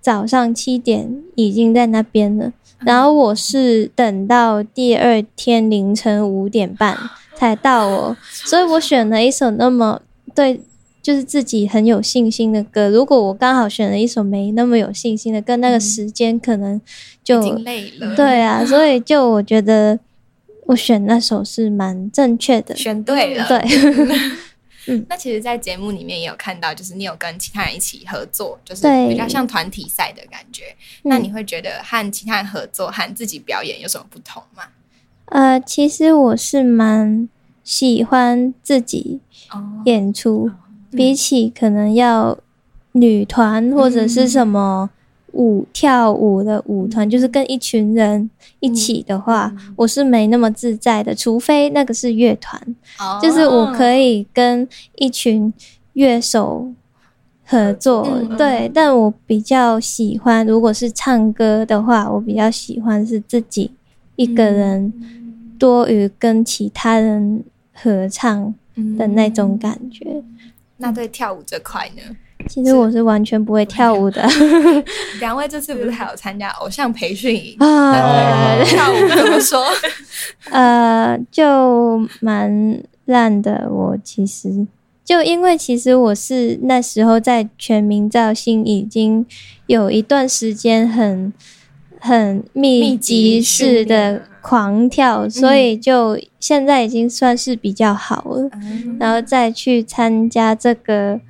[0.00, 2.52] 早上七点已经在那边了。
[2.86, 6.96] 然后我是等到第二天凌晨五点半
[7.34, 10.00] 才到哦，所以我选了一首那么
[10.34, 10.60] 对，
[11.02, 12.88] 就是自己很有信心的歌。
[12.88, 16.80] 如果我刚好选了一首没那么有信心的歌，那个时间可能
[17.24, 19.98] 就累了，对啊，所以就我觉得
[20.66, 22.76] 我选那首是蛮正确的。
[22.76, 23.58] 选对了，对，
[24.86, 25.04] 嗯。
[25.08, 30.64] 那其实，在节目里面也有看到，就是你有跟其他人一起合作，就是比较像团体赛的感觉。
[31.04, 31.10] 嗯。
[31.10, 34.64] 那你会觉得和其他人合作和自己表演有什么不同吗？
[35.26, 37.28] 呃，其实我是蛮
[37.64, 40.50] 喜欢自己哦，演出，
[40.90, 42.38] 比起可能要
[42.92, 44.90] 女团或者是什么
[45.32, 52.60] 舞、跳舞的舞团，就是跟一群人一起的话，我是没那么自在的，除非那个是乐团，
[52.98, 54.66] 哦就是我可以跟
[54.96, 55.52] 一群
[55.94, 56.72] 乐手。
[57.44, 63.70] 合作嗯对，但我比较喜欢，如果是唱歌的话，我比较喜欢是自己
[64.16, 64.90] 一个人，
[65.58, 68.54] 多于跟其他人合唱
[68.96, 70.06] 的那种感觉。
[70.08, 70.24] 嗯
[70.78, 72.16] 那对跳舞这块呢？
[72.48, 74.22] 其实我是完全不会跳舞的
[75.20, 77.56] 两位这次不是还有参加偶像培训营？
[77.58, 79.64] 啊，哦跳舞怎么说？
[80.50, 83.68] 呃，就蛮烂的。
[83.70, 84.66] 我其实
[85.04, 89.24] 就因为其实我是那时候在全民造星已经
[89.66, 91.32] 有一段时间很
[91.98, 98.50] 很密集式的狂跳，所以就现在已经算是比较好了。
[98.98, 101.20] 然后再去参加这个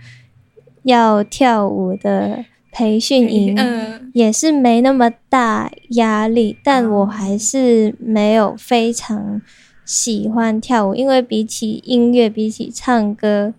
[0.85, 9.40] 要跳舞的培训营，嗯也是没那么大压力，但我还是没有非常
[9.85, 13.55] 喜欢跳舞，因为比起音乐，比起唱歌，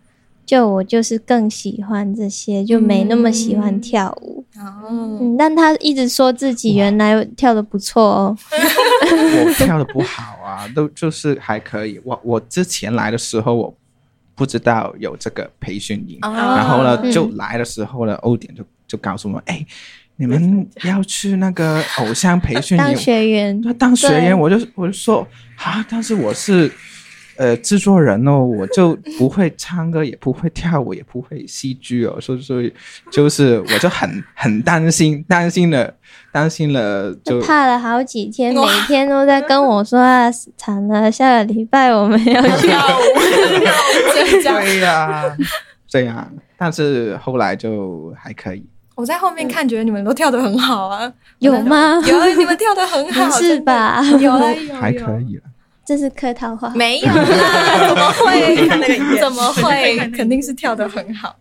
[0.45, 4.43] 就我就是更喜欢这些，就没那么喜欢跳舞。
[4.57, 8.37] 哦，嗯，但他一直说自己原来跳的不错哦。
[9.03, 11.99] 我跳的不好啊，都就是还可以。
[12.03, 13.75] 我我之前来的时候，我
[14.35, 16.33] 不知道有这个培训营，哦。
[16.33, 17.11] 然后呢，嗯。
[17.11, 19.65] 就来的时候呢，欧点就就告诉我们，哎，
[20.15, 26.71] 你们要去那个偶像培训当营，学员，他当学员，我就我就说啊，但是我是
[27.37, 32.73] 呃制作人哦，我就不会唱歌，也不会跳舞，也不会戏剧哦，所以所以
[33.11, 35.93] 就是我就很很担心，担心了，
[36.31, 42.67] 担心了，就怕了好几天，每天都在跟我说啊，惨了，下个礼拜我们要去。
[42.67, 43.01] 跳舞。
[44.43, 45.35] 对呀、
[45.87, 48.65] 这样，但是后来就还可以。
[48.95, 51.99] 我在后面看，觉得你们都跳得很好啊，有吗？
[52.05, 54.03] 有，你们跳得很好， 是吧？
[54.19, 55.19] 有啊，有还可。
[55.21, 55.43] 以了，
[55.85, 56.69] 这是客套话。
[56.69, 59.19] 没有啦， 怎么会？
[59.19, 59.97] 怎么会？
[60.11, 61.35] 肯定是跳的很好。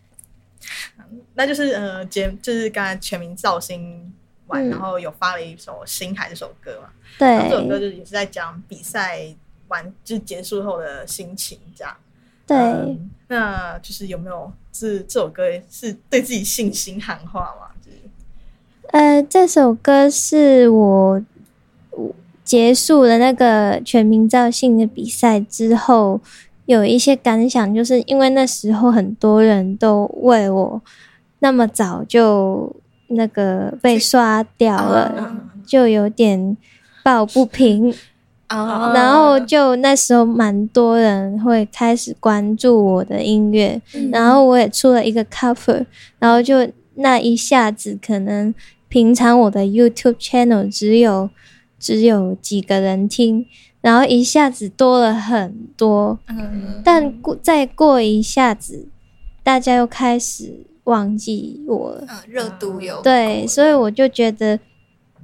[1.34, 4.12] 那就是呃，节就是刚才全民造星
[4.48, 9.22] 完，嗯然后有发了一首《星海》这首歌嘛，然后这首歌就是也是在讲比赛
[9.68, 11.96] 完就是结束后的心情这样。
[12.46, 17.68] 对，嗯那就是有没有是这首歌是对自己信心喊话嘛？
[17.82, 17.96] 就是
[18.88, 21.22] 呃，这首歌是我
[21.92, 26.20] 我结束了那个全民造星的比赛之后，
[26.66, 30.82] 有一些感想，就是因为那时候很多人都为我
[31.40, 32.74] 那么早就
[33.08, 36.56] 那个被刷掉了，嗯就有点
[37.02, 37.94] 抱不平。
[38.50, 45.86] 哦然后就那时候蛮多人会开始关注我的音乐，然后我也出了一个 cover，
[46.18, 48.54] 然后就那一下子可能
[48.88, 51.30] 平常我的 YouTube channel 只有
[51.82, 53.44] 只有几个人听，
[53.80, 58.86] 然后一下子多了很多，嗯，但过再过一下子，
[59.42, 62.06] 大家又开始忘记我了。
[62.08, 64.60] 嗯热度有对，所以我就觉得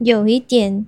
[0.01, 0.85] 有一点，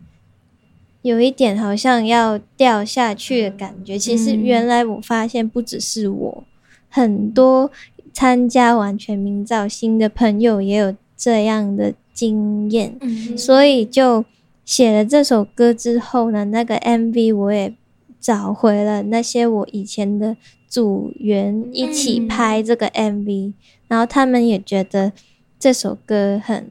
[1.02, 3.96] 有一点好像要掉下去的感觉。
[3.96, 6.44] 其实原来我发现不只是我，
[6.88, 7.70] 很多
[8.12, 13.38] 参加完全民造星的朋友也有这样的经验，嗯。
[13.38, 14.24] 所以就
[14.70, 17.74] 写了这首歌之后呢，那个 MV 我也
[18.20, 20.36] 找回了那些我以前的
[20.68, 23.53] 组员一起拍这个 MV，、
[23.88, 25.11] 然后他们也觉得
[25.59, 26.70] 这首歌很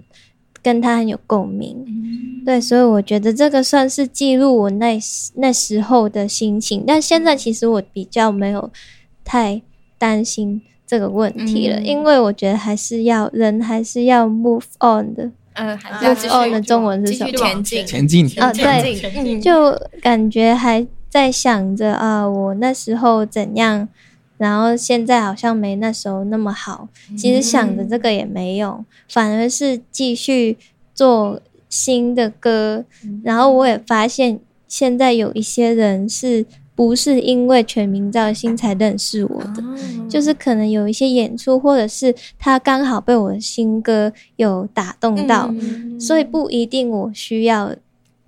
[0.64, 1.86] 跟他很有共鸣。
[2.46, 8.72] 对，所以我觉得这个算是记录我那时那时候的心情，但现在其实我比较没有
[9.26, 9.62] 太
[9.98, 11.86] 担心这个问题了，嗯。
[11.86, 15.32] 因为我觉得还是要人还是要 move on 的。
[15.60, 17.50] 嗯，还是要继续的中文是继续什么？
[17.50, 23.88] 前进，前进，啊对前进，嗯，就感觉还在想着啊，我那时候怎样，
[24.38, 26.88] 然后现在好像没那时候那么好。
[27.18, 30.58] 其实想着这个也没用，反而是继续
[30.94, 32.86] 做新的歌。
[33.24, 36.46] 然后我也发现，现在有一些人是
[36.80, 39.62] 不是因为全民造星才认识我的？
[40.08, 47.76] 就是可能有一些演出，或者是他刚好被我的新歌有打动到，嗯所以不一定我需要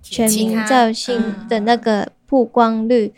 [0.02, 3.14] 全民造星的那个曝光率，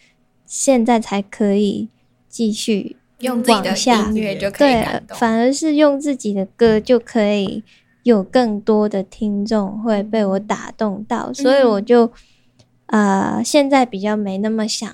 [0.47, 1.89] 现在才可以
[2.29, 5.03] 继续用自己的往下音乐就可以对。
[5.17, 7.65] 反而是用自己的歌就可以
[8.05, 12.13] 有更多的听众会被我打动到，所以我就
[12.87, 14.89] 呃现在比较没那么想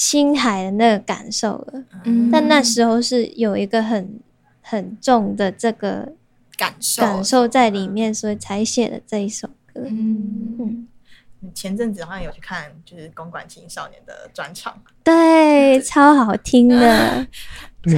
[0.00, 2.30] 星海的那个感受了，嗯。
[2.30, 4.18] 但那时候是有一个很
[4.62, 6.14] 很重的这个
[6.56, 9.82] 感受，感受在里面，所以才写了这一首歌。
[9.84, 14.74] 嗯，嗯，前阵子好像有去看就是公馆青少年的专场，
[15.04, 17.26] 对，超好听的，啊。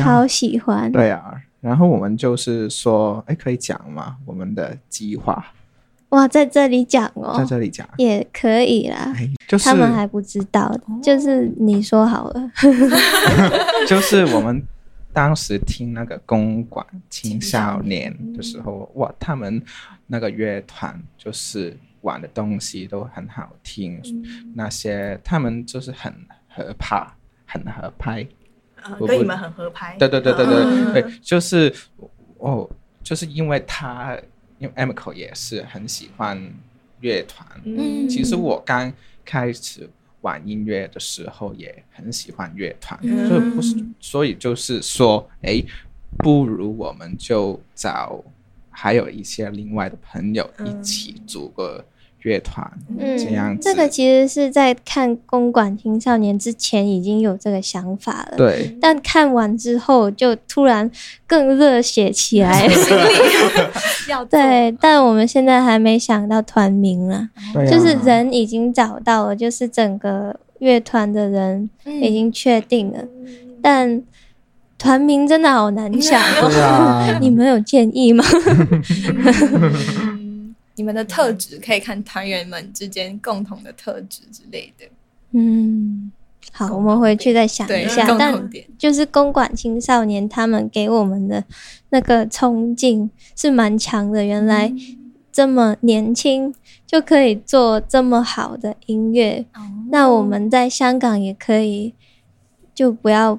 [0.03, 0.91] 超喜欢。
[0.91, 4.17] 对啊，然后我们就是说，哎，可以讲吗？
[4.27, 5.55] 我们的计划
[6.13, 9.13] 哇，在这里讲哦在哦，这里讲，也可以啦。
[9.17, 10.71] 哎，就是他们还不知道，
[11.03, 12.51] 就是你说好了。
[13.89, 14.63] 就是我们
[15.13, 19.63] 当时听那个公馆青少年的时候，哇，他们
[20.07, 23.99] 那个乐团就是玩的东西都很好听，
[24.55, 26.15] 那些他们就是很
[26.49, 27.07] 合拍，
[27.47, 28.27] 很合拍。
[29.07, 29.97] 跟你们很合拍。
[29.97, 31.73] 对对对对对、嗯对，就是
[32.39, 32.69] 哦，
[33.03, 34.15] 就是因为他，
[34.63, 36.41] 因为 Amico 也是很喜欢
[37.01, 37.45] 乐团。
[37.65, 38.09] 嗯。
[38.09, 38.93] 其实我刚
[39.25, 39.91] 开始
[40.21, 43.29] 玩音乐的时候也很喜欢乐团，嗯。
[43.29, 45.61] 所以不是，所以就是说，哎，
[46.19, 48.23] 不如我们就找
[48.71, 51.85] 还有一些另外的朋友一起组个
[52.23, 53.63] 乐团，嗯这样子。
[53.63, 58.77] 这个其实是在看公馆青少年之前已经有这个想法了，对。
[58.81, 60.91] 但看完之后就突然
[61.27, 62.69] 更热血起来。
[64.09, 67.71] 要对，但我们现在还没想到团名了，对啊。
[67.71, 73.05] 就是人已经找到了，就是整个乐团的人已经确定了，
[73.61, 74.03] 但
[74.79, 76.51] 团名真的好难想哦。
[76.61, 78.25] 啊，你们有建议吗？
[80.73, 84.87] 嗯你们的特质可以看团员们之间共同的特质之类的，
[85.33, 86.11] 嗯，
[86.51, 88.07] 好，我们回去再想对一下。
[88.07, 88.51] 共但。
[88.79, 91.45] 就是公馆青少年他们给我们的
[91.91, 94.25] 那个冲劲是蛮强的。
[94.25, 94.73] 原来
[95.31, 96.55] 这么年轻
[96.87, 99.45] 就可以做这么好的音乐，
[99.91, 101.95] 那我们在香港也可以，
[102.75, 103.39] 就不要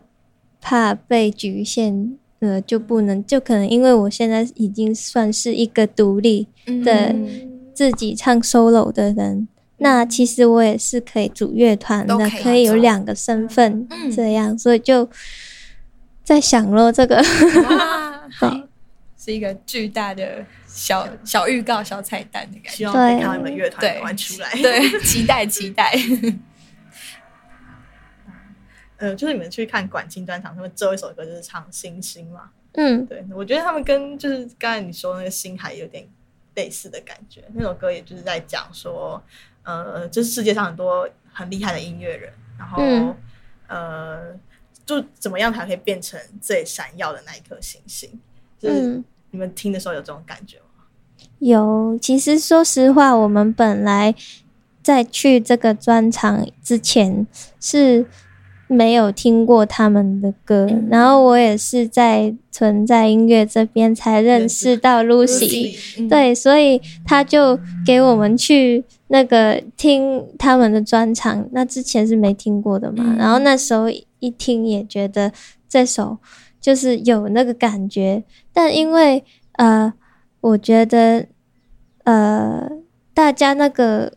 [0.62, 2.18] 怕被局限。
[2.44, 6.48] 呃，就不能，就可能因为我现在已经算是一个独立
[6.84, 7.50] 的嗯。
[7.74, 14.12] 自己唱 solo 的人，那其实我也是可以组乐团的，可以可以有两个身份嗯。
[14.12, 15.10] 这样，所以就
[16.24, 17.16] 在想咯，这个
[18.40, 18.64] 对，
[19.18, 22.78] 是一个巨大的小小预告、小彩蛋的感觉。
[22.78, 25.98] 希望可以对看到你们乐团玩出来。，对，期待期待。
[29.04, 32.50] 呃，就是你们去看管清专场，他们最后一首歌就是唱《星星》嘛。
[32.72, 36.08] 嗯对，我觉得他们跟就是刚才你说那个星海有点
[36.56, 37.44] 类似的感觉。
[37.54, 39.22] 那首歌也就是在讲说，
[39.64, 43.16] 呃，就是世界上很多很厉害的音乐人，然后、嗯
[43.68, 44.40] 呃，
[44.86, 48.10] 就怎么样才可以变成最闪耀的那一颗星星？
[48.58, 50.86] 就是嗯，你们听的时候有这种感觉吗？
[51.40, 52.00] 有。
[52.02, 54.16] 其实说实话，我们本来
[54.82, 57.28] 在去这个专场之前
[57.60, 58.06] 是
[58.74, 65.78] 没有听过他们的歌，嗯然后我也是在存在音乐这边才认识到 Lucy。
[66.00, 73.04] 嗯，对，所以他就给我们去那个听他们的专场，那之前是没听过的嘛。
[73.08, 75.32] 嗯然后那时候一听也觉得
[75.70, 76.18] 这首
[76.60, 79.94] 就是有那个感觉，但因为呃，
[80.42, 81.26] 我觉得
[82.04, 82.70] 呃，
[83.14, 84.14] 大家那个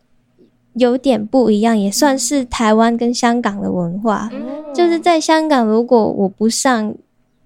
[0.77, 4.31] 有点不一样，也算是台湾跟香港的文化。
[4.33, 4.41] 嗯
[4.75, 6.95] 就是在香港，如果我不上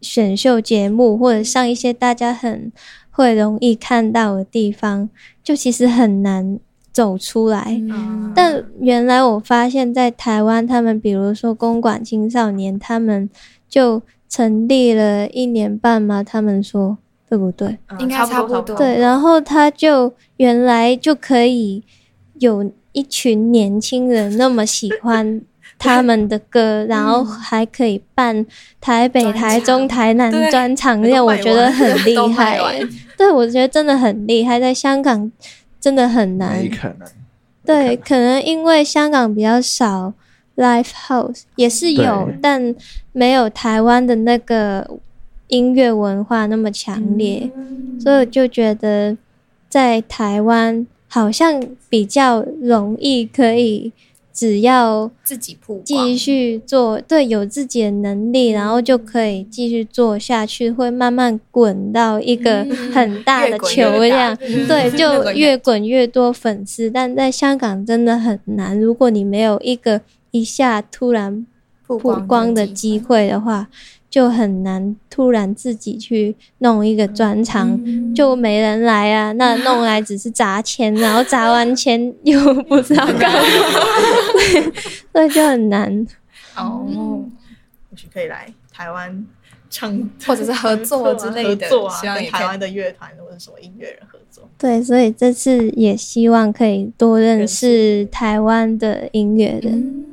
[0.00, 2.72] 选秀节目，或者上一些大家很
[3.10, 5.08] 会容易看到的地方，
[5.44, 6.58] 就其实很难
[6.92, 7.80] 走出来。
[7.88, 13.30] 嗯但原来我发现，在台湾，他们比如说公馆青少年，他们
[13.68, 17.78] 就成立了一年半嘛，他们说对不对？
[17.90, 18.76] 嗯应该差不多多。
[18.76, 21.84] 对，然后他就原来就可以
[22.40, 25.40] 有一群年轻人那么喜欢
[25.78, 28.44] 他们的歌，然后还可以办
[28.80, 32.58] 台北、专台中、台南对专场，都这我觉得很厉害。
[33.16, 35.30] 对，我觉得真的很厉害，在香港
[35.80, 36.68] 真的很难没。
[36.68, 37.08] 可能。
[37.64, 40.12] 对，可能因为香港比较少
[40.56, 42.74] live house，也是有，但
[43.12, 44.98] 没有台湾的那个
[45.48, 47.50] 音乐文化那么强烈，
[48.00, 49.16] 所以我就觉得
[49.68, 53.92] 在台湾好像比较容易可以，
[54.32, 64.38] 只要自己继续做，对，有自己的能力，然后就可以继续做下去，会慢慢滚到一个很大的球这样。
[64.40, 68.80] 嗯对，就越滚越多粉丝，但在香港真的很难。
[68.80, 70.00] 如果你没有一个
[70.30, 71.44] 一下突然
[71.84, 73.68] 曝曝光的机会的话，
[74.10, 79.30] 就很难突然自己去弄一个专场，嗯就没人来啊。
[79.38, 83.40] 那弄来只是砸钱，然后砸完钱又不知道干嘛，
[85.12, 86.06] 所以就很难。
[86.56, 86.84] 哦，
[87.88, 89.24] 或许可以来台湾
[89.70, 94.48] 唱，或者是合作之类的合作啊，希望台湾的乐团或者什么音乐人合作。
[94.58, 100.04] 对，所以这次也希望可以多认识台湾的音乐人。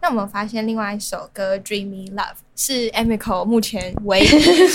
[0.00, 2.16] 那我们发现另外一首歌《Dreamy Love》
[2.54, 4.24] 是 Amico 目前唯一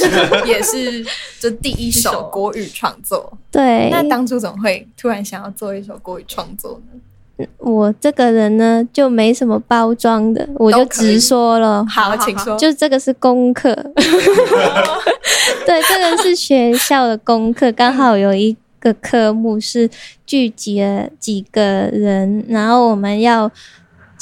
[0.48, 1.06] 也是
[1.40, 3.32] 这第一首国语创作。
[3.50, 7.48] 对，那当初怎么会突然想要做一首国语创作呢？
[7.58, 11.84] 我这个人呢，就没什么包装的，我就直说了。
[11.86, 12.56] 好，请说。
[12.58, 13.74] 就这个是功课，
[15.66, 19.90] 对，这个是学校的功课，刚好有一个科目是
[20.26, 21.62] 聚集了几个
[21.92, 23.52] 人，然后我们要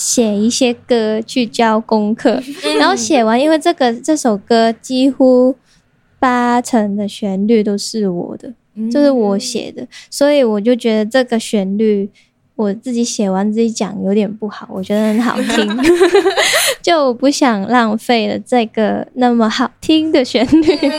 [0.02, 2.42] 写一些歌去交功课，
[2.80, 5.56] 然后写完，因为这个这首歌几乎
[6.18, 8.52] 八成的旋律都是我的，
[8.92, 12.10] 就是我写的，所以我就觉得这个旋律
[12.56, 15.68] 我自己写完自己讲有点不好，我觉得很好听，
[16.82, 20.92] 就我不想浪费了这个那么好听的旋律，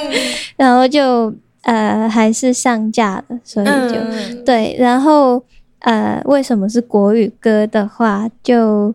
[0.56, 4.44] 然后就呃还是上架了，所以就、嗯。
[4.44, 5.42] 对，然后
[5.82, 8.94] 呃为什么是国语歌的话，就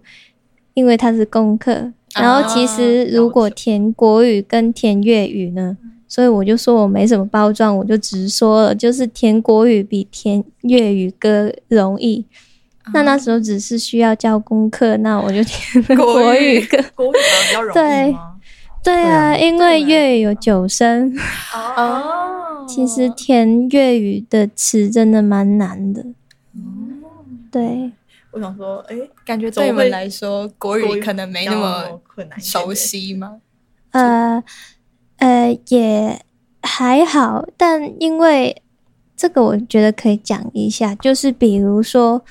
[0.74, 5.78] 因为它是功课，然后其实如果填国语跟填粤语呢？
[6.10, 12.26] 所以我就说我没什么包装，我就直说了，就是填国语比填粤语歌容易。
[12.94, 16.78] 那那时候只是需要交功课，那我就填国语歌。
[16.96, 18.36] 国语比较容易对吗？
[18.82, 21.14] 对啊，因为粤语有九声，
[21.54, 26.06] 哦其实填粤语的词真的蛮难的。
[27.58, 27.92] 对，
[28.30, 28.96] 我想说，哎，
[29.26, 33.42] 感觉对我们来说，国语可能没那比么困难熟悉吗？
[33.92, 34.44] 呃
[35.18, 36.24] 呃，也
[36.62, 38.62] 还好，但因为
[39.16, 42.24] 这个，我觉得可以讲一下，就是比如说，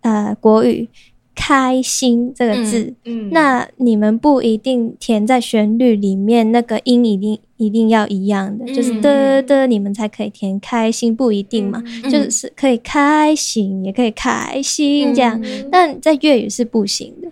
[0.00, 0.88] 呃，国语
[1.46, 15.68] “开心”这个字，嗯，那你们不一定填在旋律里面，那个音一定一定要一样的，就是嗯的的，你们才可以填开心，不一定嘛，嗯就是可以开心，也可以开心这样，嗯。
[15.70, 17.28] 但在粤语是不行的。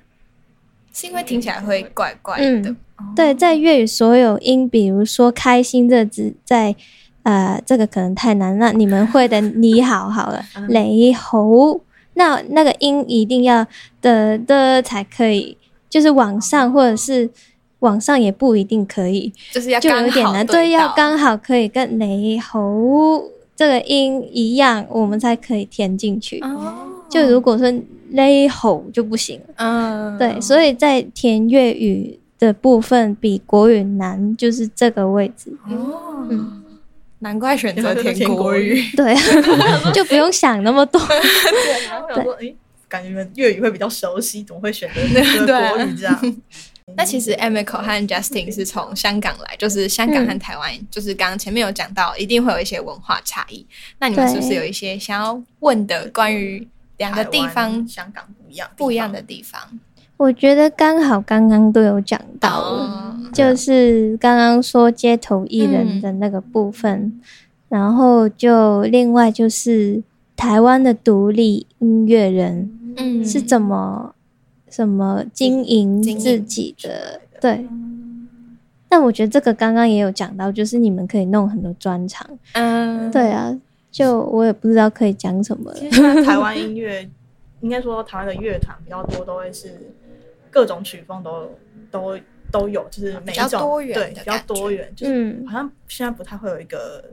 [0.92, 2.44] 是因为听起来会怪怪的。
[2.68, 2.76] 嗯。
[3.16, 6.76] 对，在粤语所有音，比如说“开心”这字，在
[7.22, 11.80] 呃，这个可能太难，那你们会的“你好”好了，雷猴，
[12.14, 13.66] 那那个音一定要
[14.00, 15.56] 的的才可以，
[15.88, 17.30] 就是往上或者是
[17.80, 20.46] 往上也不一定可以，就是要就有点难。
[20.46, 23.24] 对对，要到刚好可以跟雷猴
[23.56, 26.38] 这个音一样，我们才可以填进去。
[26.40, 27.72] 哦，就如果说
[28.10, 29.54] 雷吼就不行了。
[29.56, 35.56] 嗯，对，所以在填粤语的部分比国语难，就是这个位置。
[35.68, 36.61] 哦，嗯
[37.22, 38.90] 难怪选择填填国国语语。
[38.96, 39.14] 对，
[39.94, 41.00] 就不用想那么多。
[41.06, 42.52] 对，然后我想说，哎，
[42.88, 46.36] 感觉粤语会比较熟悉，怎么会选择这 个对国语这样？
[46.96, 53.64] 那其实 Amico 和 Justin 是从香港来，就是香港和台湾，就是刚刚前面有讲到，一定会有一些文化差异。
[54.00, 56.66] 那你们是不是有一些想要问的关于
[56.98, 59.60] 两个地方香港不一样，不一样的地方？
[60.22, 63.16] 我觉得刚好刚刚都有讲到了，哦。
[63.32, 67.20] 就是刚刚说街头艺人的那个部分，
[67.68, 70.00] 然后就另外就是
[70.36, 73.24] 台湾的独立音乐人嗯。
[73.24, 74.14] 是怎么
[74.70, 77.66] 什么经营自己的，对。
[78.88, 83.58] 但我觉得这个刚刚也有讲到，就是你们可以弄很多专场，嗯，对啊，
[83.90, 85.76] 就我也不知道可以讲什么了。
[85.76, 87.08] 其实现在台湾音乐，
[87.62, 89.94] 应该说台湾的乐团比较多，都会是
[90.52, 91.58] 各种曲风都
[91.90, 92.16] 都
[92.52, 97.12] 都有，就是每一种多元对比较多元，就是嗯好像现在不太会有一个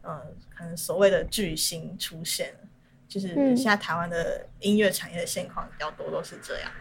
[0.00, 2.54] 呃，可能所谓的巨星出现，
[3.06, 6.72] 就是嗯现在台湾的音乐产业的现况比较多都是这样，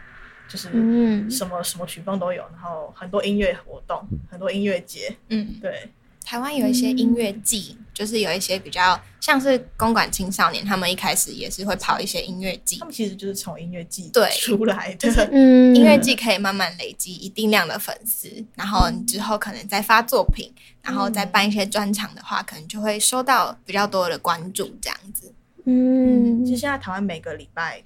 [0.48, 4.02] 就是嗯什么什么曲风都有，然后很多音乐活动，
[4.32, 5.90] 很多音乐节，嗯，对，
[6.28, 12.80] 台湾有一些音乐季，就是有一些比较像是公馆青少年，他们一开始也是会跑一些音乐季。
[12.80, 14.30] 他，们其实就是从音乐季对。
[14.32, 20.52] 出来的，嗯，音乐季可以慢慢累积一定量的粉丝，然后你之后可能再发作品，
[20.82, 25.34] 然后再办一些专场的话，可能就会收到比较多的关注，这样子。
[25.64, 26.46] 嗯。
[26.46, 27.82] 其实现在台湾每个礼拜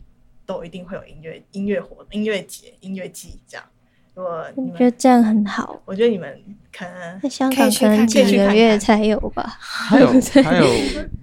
[0.47, 3.63] 都一定会有音乐音乐活音乐节、音乐季这样。
[4.13, 5.81] 如果你们，我觉得这样很好。
[5.85, 6.41] 我觉得你们
[6.75, 9.57] 可能在香港可能几个月才有吧。
[9.59, 10.07] 还有
[10.43, 10.65] 还有，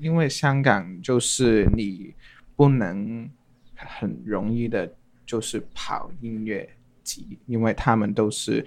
[0.01, 2.14] 因为香港就是你
[2.57, 3.28] 不能
[3.74, 4.91] 很容易的，
[5.26, 6.68] 就是跑音乐
[7.05, 8.66] 级，因为他们都是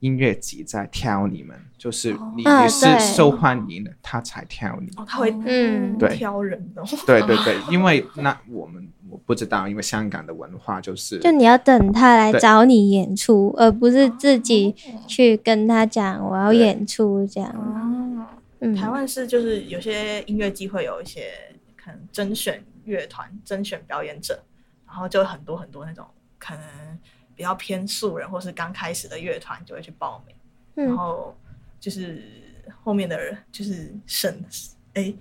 [0.00, 4.88] 音乐级在挑你们，就是你、是受欢迎的，他才挑你。
[4.96, 6.84] 哦，他会嗯对挑人哦。
[7.06, 14.74] 对对对， 因为那我们我不知道，因为香港的文化就是就你要等他来找你演出，而不是自己
[15.06, 17.50] 去跟他讲我要演出这样。
[17.50, 18.24] 哦，
[18.60, 21.30] 嗯，台湾是就是有些音乐机会有一些
[21.76, 24.42] 可能甄选乐团、甄选表演者，
[24.86, 26.06] 然后就很多很多那种
[26.38, 26.64] 可能
[27.36, 30.34] 比较偏素人或是刚开始的乐团就会去报名，
[30.74, 31.36] 然嗯后
[31.78, 32.24] 就是
[32.82, 34.42] 后面的人就是审
[34.94, 35.12] 哎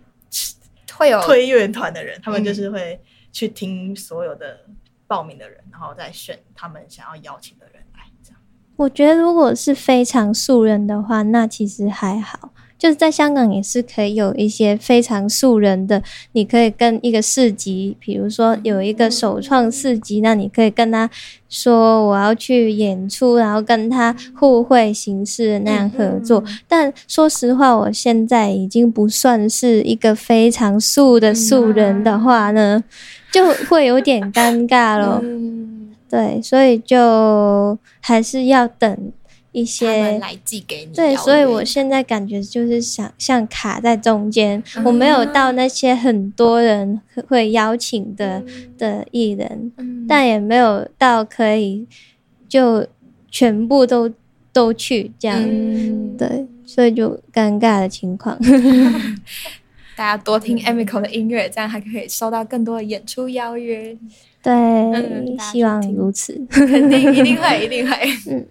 [0.93, 2.45] 会有推乐团的人，他们嗯。
[2.45, 2.97] 就是会
[3.32, 4.61] 去听所有的
[5.07, 8.39] 报名的人，然后再选他们想要邀请的人来，这样。
[8.75, 12.51] 我觉得如果是非常素人的话，那其实还好。
[12.77, 16.01] 就是在香港也是可以有一些非常素人的，
[16.32, 21.07] 你可以跟一个市集，比如说有一个首创市集，那你可以跟他
[21.47, 26.43] 说我要去演出，然后跟他互惠形式的那样合作。
[26.67, 32.84] 但说实话，我现在已经不算是一个非常素的素人的话呢，
[33.32, 35.19] 就会有点尴尬咯。
[35.23, 39.11] 嗯，对，所以就还是要等
[39.53, 40.93] 一些们来寄给你。
[40.93, 48.43] 对，所以我约现在感觉就是想像卡在中间，我没嗯有到那些很多人会邀请的、
[48.77, 51.88] 的艺人，嗯但也没有到可以
[52.47, 52.86] 就
[53.29, 54.11] 全部都
[54.53, 55.38] 都去这样。
[55.41, 58.38] 嗯对，所以就尴尬的情况。
[60.02, 63.95] 大家多听 Amico 的音乐，这样还可以收到更多的演出邀约。
[64.41, 66.34] 对，嗯希望如此。
[66.49, 67.95] 肯定 一定会，一定会。
[68.28, 68.47] 嗯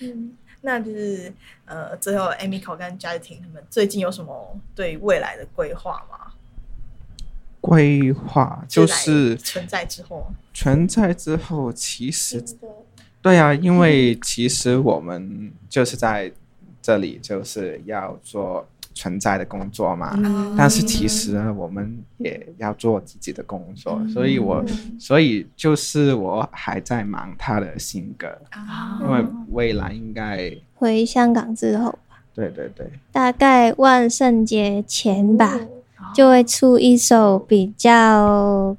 [0.00, 0.32] 嗯，
[0.62, 1.30] 那就是
[1.66, 6.32] 呃，最后 Amico 跟嘉婷他们最近有什么对未来的规划吗？
[7.60, 12.42] 规划，就是存在之后，存在之后，其实
[13.20, 16.32] 对啊，因为其实我们就是在
[16.80, 18.66] 这里就是要做
[18.96, 20.56] 存在的工作嘛，嗯。
[20.58, 24.08] 但是其实呢，我们也要做自己的工作，嗯。
[24.08, 24.64] 所以我
[24.98, 28.98] 所以就是我还在忙他的性格，啊。
[29.02, 35.54] 因为未来应该回香港之后吧，对对对，大概万圣节前吧。
[35.54, 35.68] 哦。
[36.14, 38.74] 就会出一首比较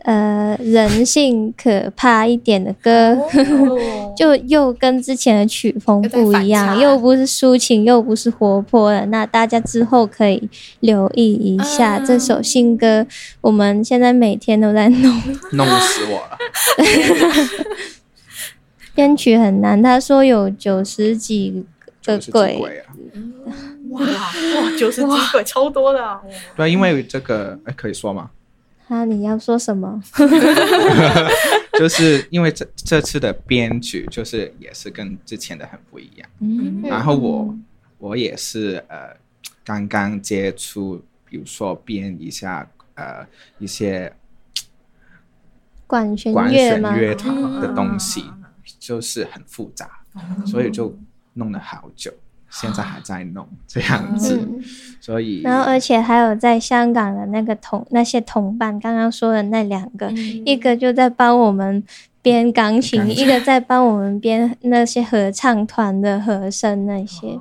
[0.00, 9.06] 呃人性可怕一点的歌，哦 就又跟之前的曲风不一样，又不是抒情，又不是活泼的。
[9.06, 10.48] 那大家之后可以
[10.80, 13.06] 留意一下嗯这首新歌，
[13.40, 15.22] 我们现在每天都在弄，
[15.52, 16.38] 弄死我了。
[18.94, 19.82] 编曲很难。
[19.82, 21.64] 他说有九十几
[22.04, 22.92] 个鬼啊！
[23.90, 24.06] 哇哇，
[24.78, 26.20] 九十几鬼超多的、啊，
[26.56, 28.30] 对，因为这个哎，可以说吗？
[28.92, 30.02] 啊，你要说什么？
[31.78, 36.82] 就是因为这这次的编曲就是也是跟之前的很不一样，嗯。
[36.84, 37.56] 然后我
[37.96, 39.16] 我也是呃
[39.64, 43.26] 刚刚接触，比如说编一下呃
[43.58, 44.12] 一些
[45.86, 48.24] 管弦管弦乐团的嗯东西，
[48.78, 50.04] 就是很复杂，
[50.44, 50.94] 所以就
[51.32, 52.12] 弄了好久，
[52.52, 54.62] 现在还在弄 这样子，嗯。
[55.00, 60.08] 所以然后，而且还有在香港的那个同那些同伴，刚刚说的那两个，
[60.44, 61.82] 一个就在帮我们
[62.22, 67.40] 编钢琴，一个在帮我们编那些合唱团的和声那些，哦。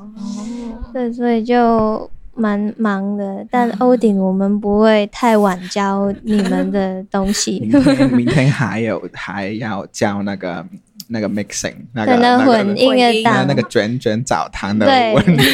[0.91, 3.45] 对，所以就蛮忙的。
[3.51, 7.59] 但欧鼎，我们不会太晚教你们的东西。
[7.59, 10.65] 明，天明天还有还要教那个
[11.11, 15.45] 那个 mixing 那个可能那混音的音那档，那个卷卷澡堂的对问题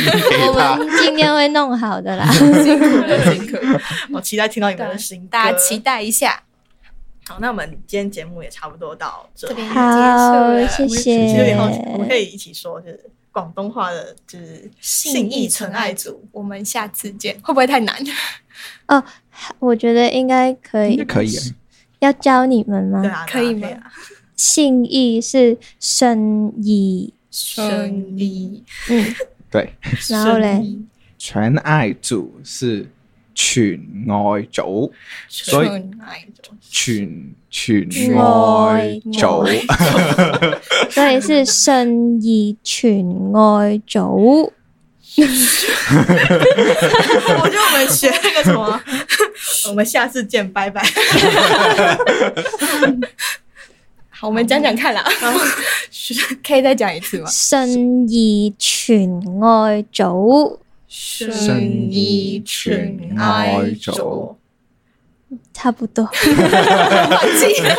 [0.47, 0.75] 我他。
[0.77, 2.25] 们今天会弄好的啦。
[2.31, 3.57] 辛苦了，辛苦。
[4.13, 6.43] 我期待听到你们的新歌，大家期待一下。
[7.27, 11.89] 好，那我们今天节目也差不多到这边结束好，谢我其实有点好奇，谢。
[11.91, 16.23] 我们可以一起说，就是广东话的，就是信义纯爱组。
[16.31, 17.95] 我们下次见，会不会太难？
[18.87, 19.03] 哦，
[19.59, 21.43] 我觉得应该可以，可以啊，
[21.99, 23.01] 要教你们吗？
[23.01, 23.91] 对啊，可以吗对啊
[24.37, 29.15] 信义是生意，顺义，嗯，
[29.51, 29.73] 对，
[30.09, 30.63] 然后嘞，
[31.17, 32.89] 全爱组是
[33.35, 33.73] 全
[34.07, 34.91] 愛組，
[35.27, 39.65] 所以纯爱组全全全愛愛組，
[40.91, 44.51] 所以是生意全愛組。
[45.17, 45.23] 我
[47.49, 48.79] 觉得我们学那个什么，
[49.69, 50.83] 我们下次見，拜拜。
[54.19, 55.03] 好，我们讲讲看啦。
[56.43, 57.29] 可以再讲一次吗？
[57.29, 59.07] 生意全
[59.41, 60.57] 愛組，
[60.87, 61.61] 生
[61.91, 64.35] 意全愛組，
[65.53, 66.03] 差不多。
[66.09, 66.11] 忘
[67.37, 67.75] 记了。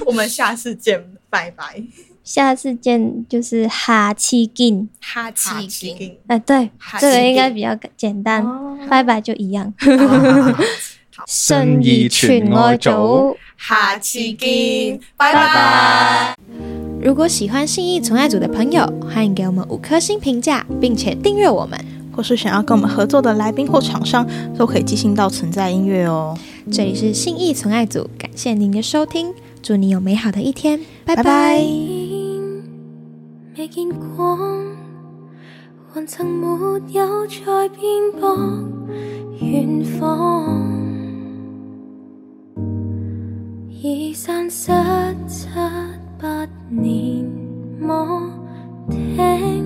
[0.04, 1.82] 我们下次见，拜拜。
[2.22, 9.72] 下次见就是哈气劲，哈哈气金哎，对哈，这个应该比较简单，哦拜拜就一样。
[11.16, 13.34] 好生意全愛組。
[13.60, 16.36] 哈奇金，拜拜拜拜。
[17.02, 21.78] 如果喜欢信义存爱组的朋友，欢迎给我们五颗星评价，并且订阅我们。
[22.10, 24.26] 或是想要跟我们合作的来宾或厂商，
[24.58, 26.36] 都可以寄信到存在音乐哦。
[26.72, 29.32] 这里是信义存爱组，感谢您的收听，
[29.62, 31.58] 祝你有美好的一天，拜拜拜拜
[33.56, 34.36] 未見光，
[35.94, 36.46] 還曾沒
[36.92, 37.80] 有再變
[38.20, 38.36] 薄
[39.40, 40.77] 遠方，
[43.80, 44.72] 已散失
[45.28, 45.46] 七
[46.20, 47.24] 八年，
[47.80, 48.28] 我
[48.90, 49.64] 聽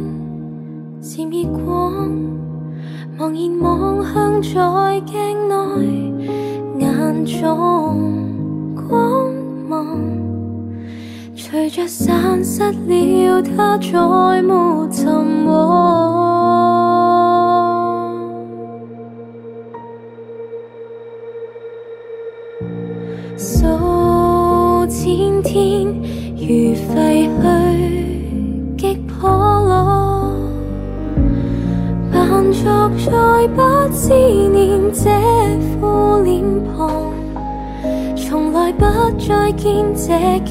[1.01, 2.11] 漸已光，
[3.19, 5.55] 茫然望向在镜内
[6.79, 9.33] 眼中光
[9.67, 9.99] 芒。
[11.35, 14.53] 随着散失了，它再沒
[14.91, 15.82] 尋獲。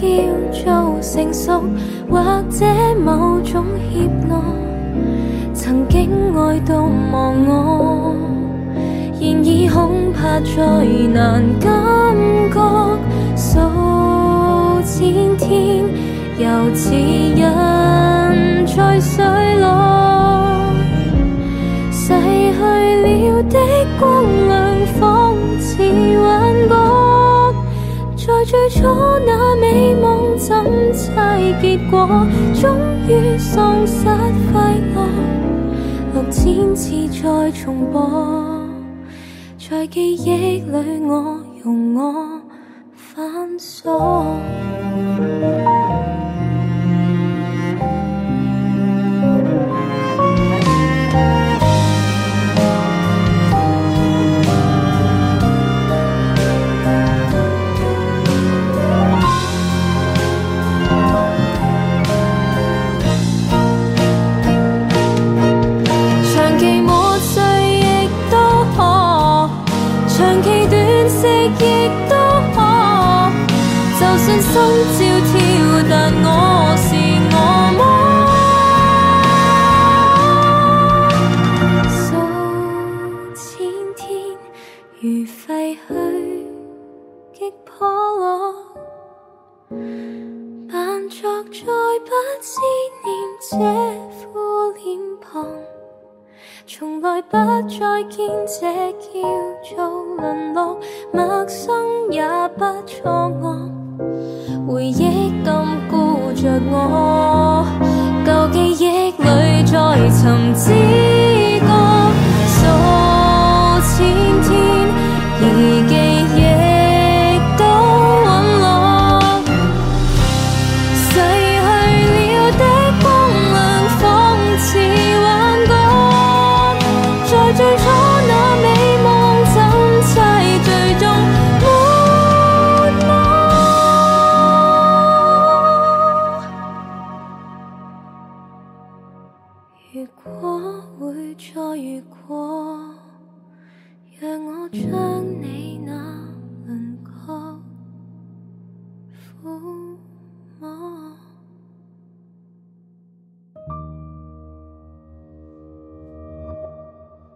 [0.02, 0.08] 叫
[0.52, 1.62] 做成熟，
[2.10, 2.18] 或
[2.50, 2.66] 者
[3.06, 4.42] 某种怯懦。
[5.54, 8.16] 曾經愛到忘我，
[9.20, 10.84] 然而恐怕再
[11.14, 11.70] 難感
[12.52, 12.58] 覺。
[13.36, 13.60] 數
[14.84, 15.86] 千天，
[16.40, 16.96] 又似
[17.38, 19.24] 人在水
[19.60, 19.66] 落。
[21.92, 22.60] 逝去
[23.04, 23.60] 了的
[24.00, 24.52] 光亮，
[25.00, 25.78] 仿似
[26.24, 26.26] 幻
[26.68, 26.74] 覺。
[28.18, 28.80] 在最初
[29.72, 30.54] 美梦怎
[30.92, 32.06] 猜结果，
[32.54, 34.04] 终于丧失
[34.52, 35.08] 快乐。
[36.14, 38.68] 六千次再重播，
[39.58, 42.41] 在记忆里我用我